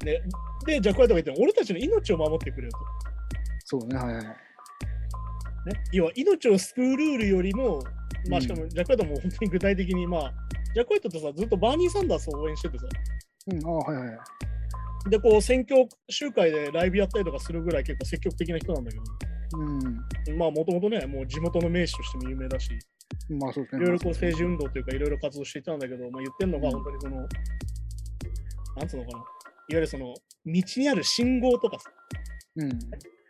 [0.00, 2.78] で、ジャック・ワイトが言ってる俺たちの命を守ってくれよと。
[3.64, 4.24] そうね、はいはい。
[4.24, 4.34] ね、
[5.92, 7.80] 要は命を救うルールよりも、
[8.28, 10.32] まあ、うんしかもジャック・ワイトも本当に具体的に、まあ、
[10.74, 12.86] ジャック・ワイトってさ、ずっとバーニー・サンダースを応援しててさ、
[13.48, 14.18] うん、ああ、はいはい。
[15.10, 19.02] で、こう、選挙集会でライブやったりとかするぐらい結構積極的な人なんだけど、
[19.58, 20.38] うん。
[20.38, 22.70] まあ、もともとね、もう地元の名士としても有名だし、
[23.28, 23.82] まあそうですね。
[23.82, 26.74] いろいろこう政治運動というか、いろいろ活動していたんだけど、まあ、言ってるのが、うん。
[26.74, 27.16] 本当にその、
[28.76, 29.24] なんつうのかな、いわ
[29.68, 31.90] ゆるその、道にある信号とかさ、
[32.56, 32.68] うん。
[32.68, 32.76] いわ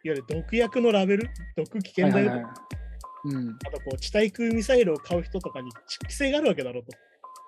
[0.04, 2.81] ゆる毒薬のラベル、毒危険だよとか、はいはいはい
[3.24, 3.58] うん。
[3.66, 5.70] あとこう、地対空ミサイルを買う人とかに
[6.02, 6.90] 規制があるわけだろうと、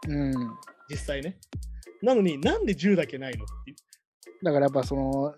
[0.09, 0.35] うん。
[0.89, 1.39] 実際ね。
[2.03, 3.77] なのになんで銃だけないのっていう。
[4.45, 5.35] だからやっぱその、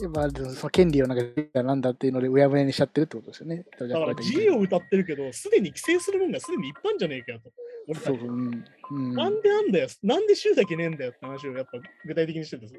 [0.00, 3.64] やっぱその権利をなんかなんだっていうのでうやむやにしちゃってるってことですよね。
[3.78, 7.52] だだから自由を歌ってるけど、すでに規制するもんがすでに一般じゃねえかよと。
[7.88, 8.28] 俺たちそうそう。
[8.28, 8.64] うん。
[8.90, 9.14] うん。
[9.14, 11.72] なんでなんだよ、なんで州だけねえんだよって話をやっぱ
[12.04, 12.74] 具体的にしててさ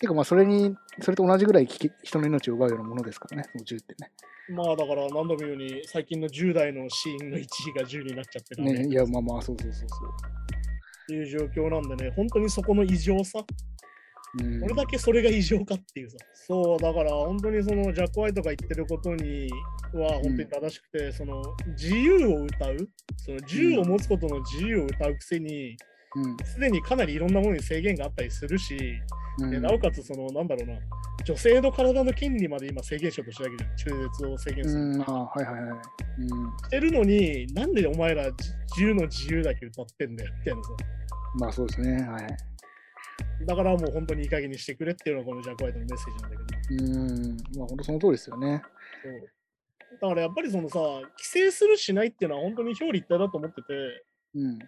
[0.00, 4.10] てかまあそれに、それと同じぐらいき人の命を奪うようなものですからね、その銃ってね。
[4.50, 10.08] まあだから何度も言うように、最近の10代の死因の1位が銃になっちゃってるねね、いやまあまあそうそうそうそう。
[11.04, 13.44] っていう状況なんでね、本当にそこの異常さ、
[14.40, 16.16] うん、どれだけそれが異常かっていうさ。
[16.34, 19.48] そう、だから本当にそのジャック・ワイトが言ってることに
[19.92, 22.76] は本当に正しくて、その自由を歌う、
[23.16, 25.76] その銃を持つことの自由を歌うくせに、
[26.16, 28.76] うんすでにかなりいろんなものに制限があったりするし、
[29.38, 30.78] うんでなおかつその、なんだろうな、
[31.24, 34.82] 女性の体の権利まで今制限しようとしてるわけじゃん、中絶を制限する。
[34.82, 35.80] うん、ああはいはいはい。
[36.66, 40.70] してるのに、なんでお前らじ銃の自由だけ歌ってんだよみたいなさ。
[41.34, 42.02] うん、まあそうですね。
[42.02, 43.46] はい。
[43.46, 46.84] だからもう本当にいい加減にしてくれっていうのがこのジャック・ワイトのメッセージなんだけど。
[46.84, 48.62] うん、まあ本当その通りですよね。
[49.02, 49.30] そう
[50.00, 54.04] だからやっぱりそのさ、規制するしないっていうのは本当に表裏一体だと思ってて、
[54.34, 54.58] うん。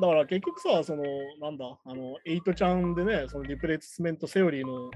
[0.00, 1.02] だから結局さ、その、
[1.40, 4.90] なんだ、あの、エイトちゃんでね、そのリプレイスメントセオリーの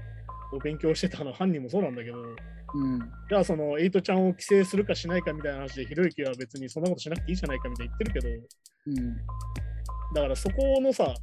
[0.53, 2.99] を勉強してたの犯人もそうなんだけど、うん。
[3.29, 8.29] じゃあそのエイトちゃんを規制するかしないかみたいな話で、ひろゆきは別にそんなことしなくていいじゃないかみたいな言ってるけど、
[8.87, 9.17] うん。
[10.13, 11.13] だからそこのさ、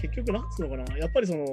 [0.00, 1.46] 結局なんつうのかな、やっぱりその、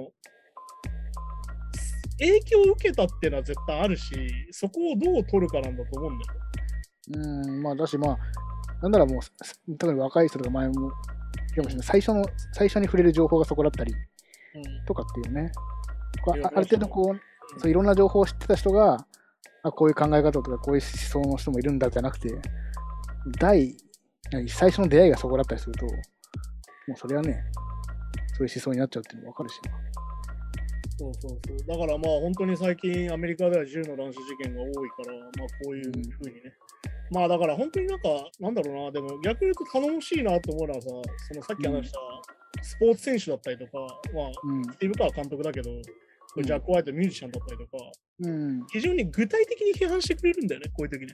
[2.20, 4.14] 影響を受けたっていうのは絶対あるし、
[4.52, 6.34] そこをどう取るかなんだと思うんだよ。
[7.12, 8.18] うん、まあ、だし、まあ、
[8.82, 9.34] なんならもう、す
[9.78, 10.91] 特に若い人とか前も、
[11.60, 11.88] かもしれない。
[11.88, 15.51] 最初の、最初に触れる情報がそこだったりうんとかっていうね。
[16.24, 19.05] こういやあある程度こう、そういろんな情報を知ってた人が、
[19.64, 22.30] あこういう考え方とか、こういう思想の人もいるんだじゃなくて、
[23.39, 23.76] 第、
[24.32, 25.91] 何最初の出会いがそこだったりすると、も
[26.95, 27.43] うそれはね、
[28.38, 29.72] そういう思想になっちゃうっていうのもわかるしな。
[30.97, 31.57] そうそうそう。
[31.68, 34.76] だからまあ本当に最近アメリカでは銃の乱射事件が多いか
[35.07, 36.53] ら、まあこういうふうにね。
[37.12, 41.99] まあだから本当になんか、なんだろうな、でも逆に言うと頼もしいなと思うのはさ、そのさっき話した
[42.62, 43.72] スポーツ選手だったりとか、
[44.14, 44.64] まあ、うん。
[44.66, 45.82] スティーブ・カー監督だけど、うん
[46.38, 47.84] ジャック・ホワイトミュージシャンだったりとか、
[48.20, 48.64] うん。
[48.68, 51.14] 非常に具体的に批判してくれるんだよね、こういう時に。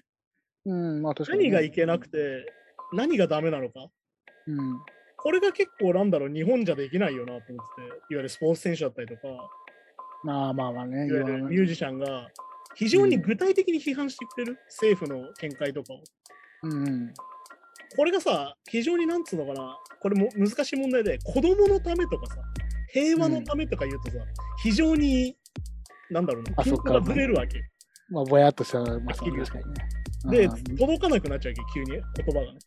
[0.66, 1.02] うん。
[1.02, 2.46] まあ確かに、何がいけなくて、
[2.94, 3.88] 何がダメなのか。
[4.46, 4.80] うん。
[5.16, 9.22] これが結構なんだろう、日本じゃできないよなと思ってて、いわゆるスポーツ選手だったりとか、
[10.24, 11.08] まあまあまあね。
[11.08, 12.30] いわゆるミュージシャンが
[12.76, 16.04] 非常に具体的に批判してくれる、政府の見解とかを。
[16.64, 17.14] うんうん。
[17.96, 22.36] これがさ、非常になんつうのかな、これも難しい問題で、子供のためとかさ、
[22.90, 24.18] 平和のためとか言うとさ、
[24.62, 25.38] 非常に、
[26.10, 27.62] なんだろうな、あそっかピントがずれるわけ。
[28.10, 30.38] まあぼやっとした、まあ確かにね。
[30.38, 32.60] でうん、届かなくなっちゃうわけ、急に言葉がね。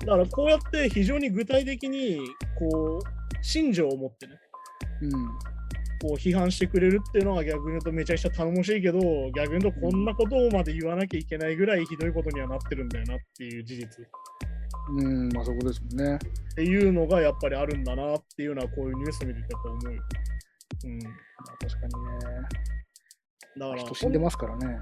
[0.00, 2.18] だからこうやって非常に具体的に、
[2.58, 4.34] こう、信条を持ってね、
[5.02, 5.10] うん。
[6.00, 8.98] こう批判してくれるっていうのは逆に言うとめちゃくちゃ頼もしいけど、
[9.34, 13.88] 逆に言うとこんなことをまで言わなきゃいけないぐらいひどいことにはなってるんだよなっていう事実。
[14.96, 16.18] うん、まあそこですもんね。
[16.52, 20.02] っていうのがやっぱりあるんだなっていうのはこういうニュース見ててやっぱ思うよ。
[20.84, 20.98] うん。
[20.98, 21.10] ま
[21.52, 22.48] あ確かにね。
[23.58, 24.78] だから、人死んでますからね。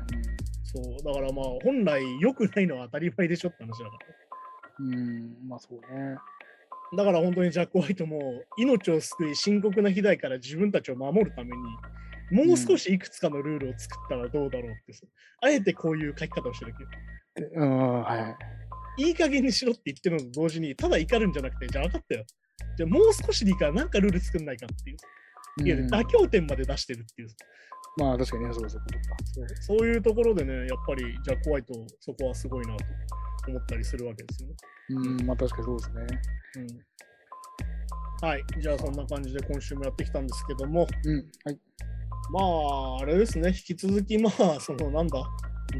[0.64, 4.06] そう、だからまあ本来良くないのは当たり前でしょって話だから。
[4.80, 6.16] うん、うん、まあそうね。
[6.96, 8.18] だから本当にジャック・ホワイトも
[8.56, 11.56] 命を救い深刻な被害から自分たちを守るために
[12.30, 15.06] もう少しいくつかのルールを作ったらどうだろうってさ、
[15.40, 16.84] あえてこういう書き方をしてるけ
[17.42, 18.36] ど、でうん、は
[18.98, 19.02] い。
[19.04, 22.24] いい加減にしろって言ってるのと同時に、ただ怒るんじゃなくて、じゃあ分かったよ。
[22.76, 24.96] じゃあもう少しでいいからなんかルール作んないかっていう。
[25.64, 27.28] いや、うん妥協点まで出してるっていう。
[27.98, 28.68] まあ確かにね、そう
[29.60, 32.84] そういうところでね、やっぱりジャック・ホワイト、そこはすごいなと
[33.48, 34.54] 思ったりするわけですよね。
[34.90, 36.06] うん、まあ確かにそうですね。
[38.22, 41.58] うん、はい、じゃあそんな感じで今週もやってきたんですけども、うん、はい。
[42.30, 45.18] まあ、あれですね、引き続き、まあ、そのなんだ、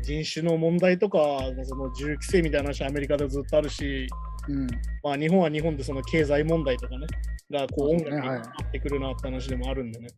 [0.03, 1.19] 人種の問題とか、
[1.65, 4.07] その銃規制みたいな話、アメリカでずっとあるし、
[4.49, 4.67] うん、
[5.05, 7.07] まあ、日本は日本でその経済問題とかね、
[7.51, 10.09] がこう音楽にはいなってくるなって話でもあるんでね、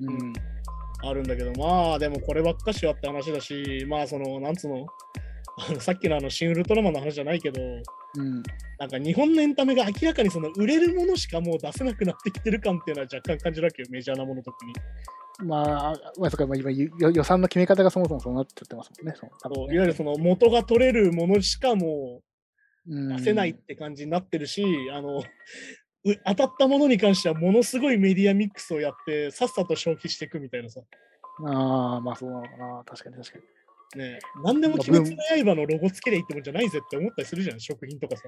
[0.00, 0.32] うん、
[1.02, 4.86] あるんだけど、まあ、でもこればっかしはって話だし、まあ、その、なんつうの、
[5.56, 8.42] あ のさっきのあのシン・ウルトラマンの話じゃないけど、うん。
[8.78, 14.72] なんか日本のエンタメが明らかにその売れるものしかもう出せなくなってきてる感っていうのは若干感じるわけよ、メジャーなもの特に。
[15.46, 19.14] まあ、まあ、そっか、まあ、今、予予算の決め方がそもそもそうなっちゃってますもんね。
[19.16, 22.22] そのねいわゆるその元が取れるものしかも
[22.88, 25.22] うんう出せないって感じになってるし、あのう
[26.26, 30.80] 当たったものに関してはものすごいメディアミックスをやってさっさと消費していくみたいなさ。
[31.46, 32.84] ああ、まあそうなのかな。
[32.84, 34.00] 確かに確かに。
[34.02, 38.22] ねえ、何でもまあ鬼滅の刃のロゴつけりゃいいってもんじゃないぜって思ったりするじゃん、食品とかさ。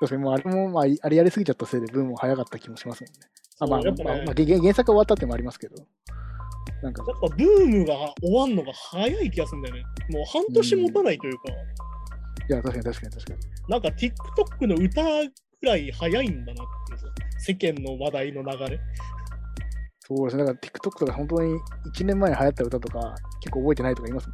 [0.00, 3.26] 確かにもうあれも、まあ、あれやりすぎちゃったせいでブームも早かった気もしますもんね。
[3.58, 5.74] あまあ、ねまあ、まあ、原原作は終わったってのもありますけど。
[6.82, 9.82] なんか、やっぱブームが終わんのが早い気がするんだよね。
[10.10, 11.42] もう半年持たないというか、
[12.48, 13.38] いや、確かに確かに確かに。
[13.68, 15.02] なんか TikTok の歌
[15.60, 17.06] ぐらい早いんだなっていうさ、
[17.38, 18.80] 世間の話題の流れ。
[20.00, 20.44] そうですね。
[20.44, 21.54] だから TikTok とか本当に
[21.94, 24.28] 1年前に流行った歌とか結構覚えてないとか言います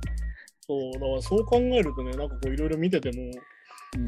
[0.60, 3.24] そう、だからそう考えるとね、なんかこういろいろ見てても、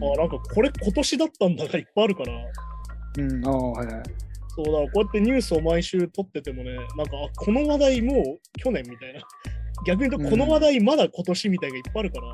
[0.01, 0.15] もん。
[0.15, 2.33] あなんかこれ今年だったんだがいっぱいあるから、
[3.19, 4.03] うん、うん、ああ、はいはい。
[4.49, 9.21] そうだこうやってニュースを毎週撮っててもね、なんかあこの話題もう去年みたいな。
[9.87, 12.27] 逆に言うとこの話題まだ今年みたいがいっぱいあるから、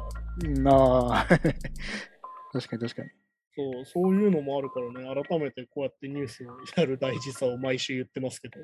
[0.48, 1.26] うん、ああ、
[2.52, 3.10] 確かに確かに。
[3.56, 8.60] そうそういうのもあるからね、改めてこうやってニュースをやる大事さを毎週言ってますけど、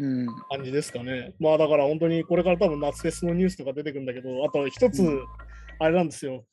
[0.00, 0.26] うん。
[0.50, 1.32] 感じですかね。
[1.40, 5.24] まあだから本当にこれから多分夏フェスのニュースとか出てくるんだけど、あと一つ、うん
[5.80, 6.44] あれなんですよ。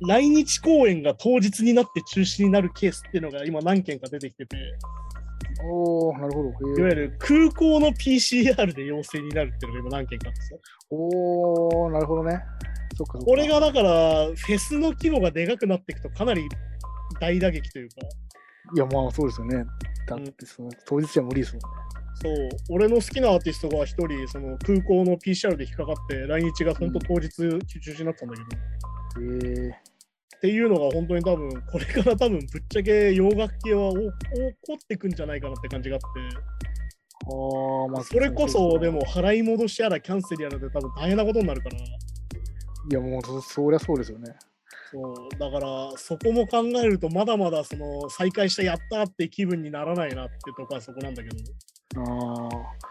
[0.00, 4.56] 来日公演が当日になって中止になるケースっていうのが今何件か出てきてて、
[5.62, 6.80] おおなるほど。
[6.80, 10.56] いわゆる空港の PCR で陽性になるっていうのが今何件かあってさ。
[10.90, 12.42] おおなるほどね。
[12.94, 13.18] そっか。
[13.18, 16.48] これがだから、フェスの規模がでかくなっていくとかなり
[17.20, 17.96] 大打撃というか、
[18.74, 19.64] いや、まあそうですよね。
[20.06, 21.84] だってその、当日じゃ無理ですもんね。
[22.22, 29.28] そう、俺の好きなアーティストが一人、その空港の PCR で引っかかって、来日が本当当日中止になったんだけど、
[29.62, 29.94] ええ
[30.36, 34.00] っていうのが本当に多分、これから多分ぶっちゃけ洋楽系はお起
[34.66, 36.36] こってくんじゃないかなって感じがあって、
[37.26, 41.76] ああ、まあそれこそでもう払い戻しやらキャンセルやらで多分大変なことになるから、
[42.90, 44.34] いや、もうそ、そりゃそうですよね。
[44.90, 51.36] そうだからそこも考えるとまだまだその再開したやったーって気分にならないなってとこはそこなんだけど
[52.00, 52.84] ああ。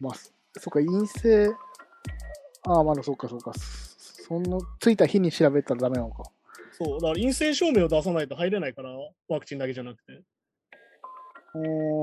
[0.00, 1.50] まあ、そっか、陰性。
[2.62, 3.52] ああ、まだそうか、そうか。
[3.54, 6.24] その、着いた日に調べたらダメなのか。
[6.72, 8.90] そうだから陰性証明を出さないと入れないから
[9.28, 11.60] ワクチンだけじゃなくてああ、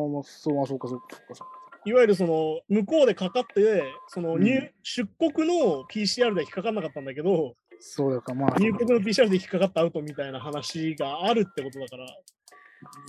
[0.09, 1.35] まあ、そう、あそうか、そうか、そうか。
[1.35, 4.71] そうかいわゆるその向こうでかかってその入、うん。
[4.83, 12.05] 出国の PCR で引っかかんなかったんだけどそうだから、まあ、入国の PCR で引っかかったアウトみたいな話があるってことだから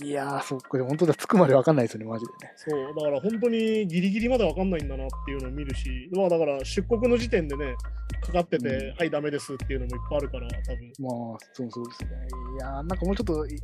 [0.03, 2.53] いやー、そっか、本当だ、着くまで分かんないですよね、マジでね。
[2.55, 7.75] そうだから本当にギリギリまでわかんないんだなっていうのを見るしまあだから出国の時点でね
[8.21, 12.09] かかってて、うんはいダメですっていうのもいっぱいあるから多分まあ、そうそうですね。
[12.55, 13.55] いやー、なんかもうちょっと、い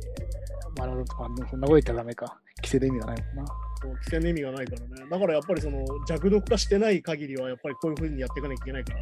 [0.78, 2.38] まあ、まあ、そんなこと言ったらダメか。
[2.58, 3.54] 規制で意味がないもんな。
[3.88, 9.00] 規制の意味がないからねだからやっぱりその弱毒化してない限りはやっぱりこういうふうにやっていかなきゃいけないから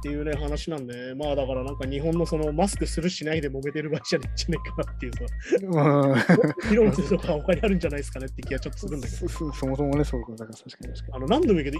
[0.00, 6.70] っていうね話なんでまあだからなんか日本のそのマスクするしないで揉めてる場合じゃないんじゃないかなっていうさ。
[6.70, 9.28] 議論するとか他にあるんじゃないですかねって気がちょっとするんだけど。
[9.28, 11.78] そもそもね、そうか、だから確かに確かあの何度も言うけど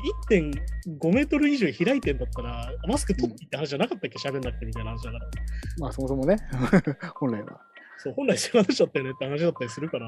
[1.00, 4.18] 1.5メートル以上開いてんだったらマスク取ってって話じゃなかったっけ？
[4.18, 5.24] 喋んなくてみたいな話だから。
[5.26, 5.30] に。
[5.78, 6.36] まあ、そもそもね、
[7.16, 7.60] 本来は。
[8.02, 10.06] そう本来そういう話だったよねって話だったりするから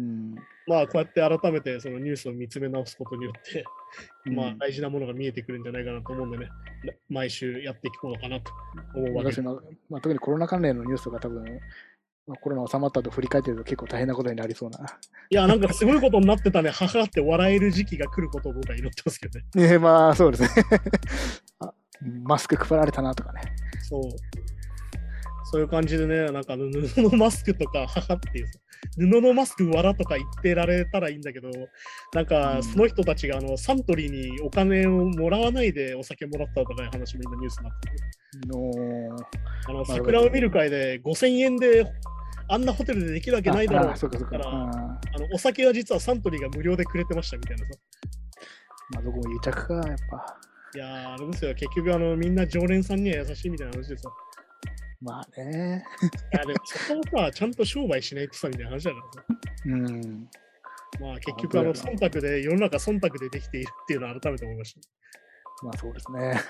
[0.00, 0.34] うん。
[0.66, 3.64] まあこうやって改めてそのニュースを見つめ直すことによって、
[4.30, 6.48] まあうん大事なものが見えてくるんじゃないかなと思うんでね、
[7.08, 8.52] 毎週やっていこうかなと
[8.94, 11.44] 思うわけで私の、まあ、特にコロナ関連のニュースとか多分、
[12.26, 14.78] まあ、コロナ収まった後振り返ってると結構大変なことになりそうな。
[15.30, 19.46] いや、なんかすごいことになってたね、母って笑える時期が来ることを僕は祈ってますけどね。
[19.68, 20.48] ねまあ、そうですね
[21.60, 21.74] あ。
[22.22, 23.42] マスク配られたなとかね。
[23.82, 24.02] そう。
[25.50, 28.58] そういう感じでね、なんか布のマスクとか、母っていうさ、
[28.96, 31.50] 布のマスクわらとか言ってられたらいいんだけど、
[32.14, 32.26] なんうん。
[32.26, 37.88] かその人たちがあのサントリーにお金をもらわないでお酒もらったとかいう話も今ニュースになって
[39.68, 41.86] あの桜を見る会で5000円で
[42.48, 47.80] あんなホテルでできるわけないだろうからああのお酒は実はサントリーが無料でくれてましたみたいなさ。
[48.92, 50.36] まあ、どこも癒着か、やっぱ。
[50.74, 54.10] いやー、あれですよ、結局あのみんな常連さんには優しいみたいな話でさ。
[55.00, 55.84] まあね。
[56.32, 59.26] いや、でもそこはさ、ちゃんと商売しないとさみたいな話だからさ。
[59.66, 60.28] うん。
[61.00, 64.80] まあ結局あの忖度で、世の中忖度でできているっていうのを改めて思いました。
[65.62, 66.40] まあそうですね。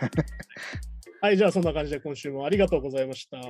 [1.23, 3.37] はい、じゃあそんな感じで今週もありがとうございました。
[3.37, 3.45] は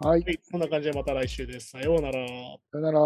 [0.00, 0.20] はい。
[0.22, 1.70] い、そんな感じでまた来週です。
[1.70, 2.12] さようなら。
[2.12, 3.00] さよなら。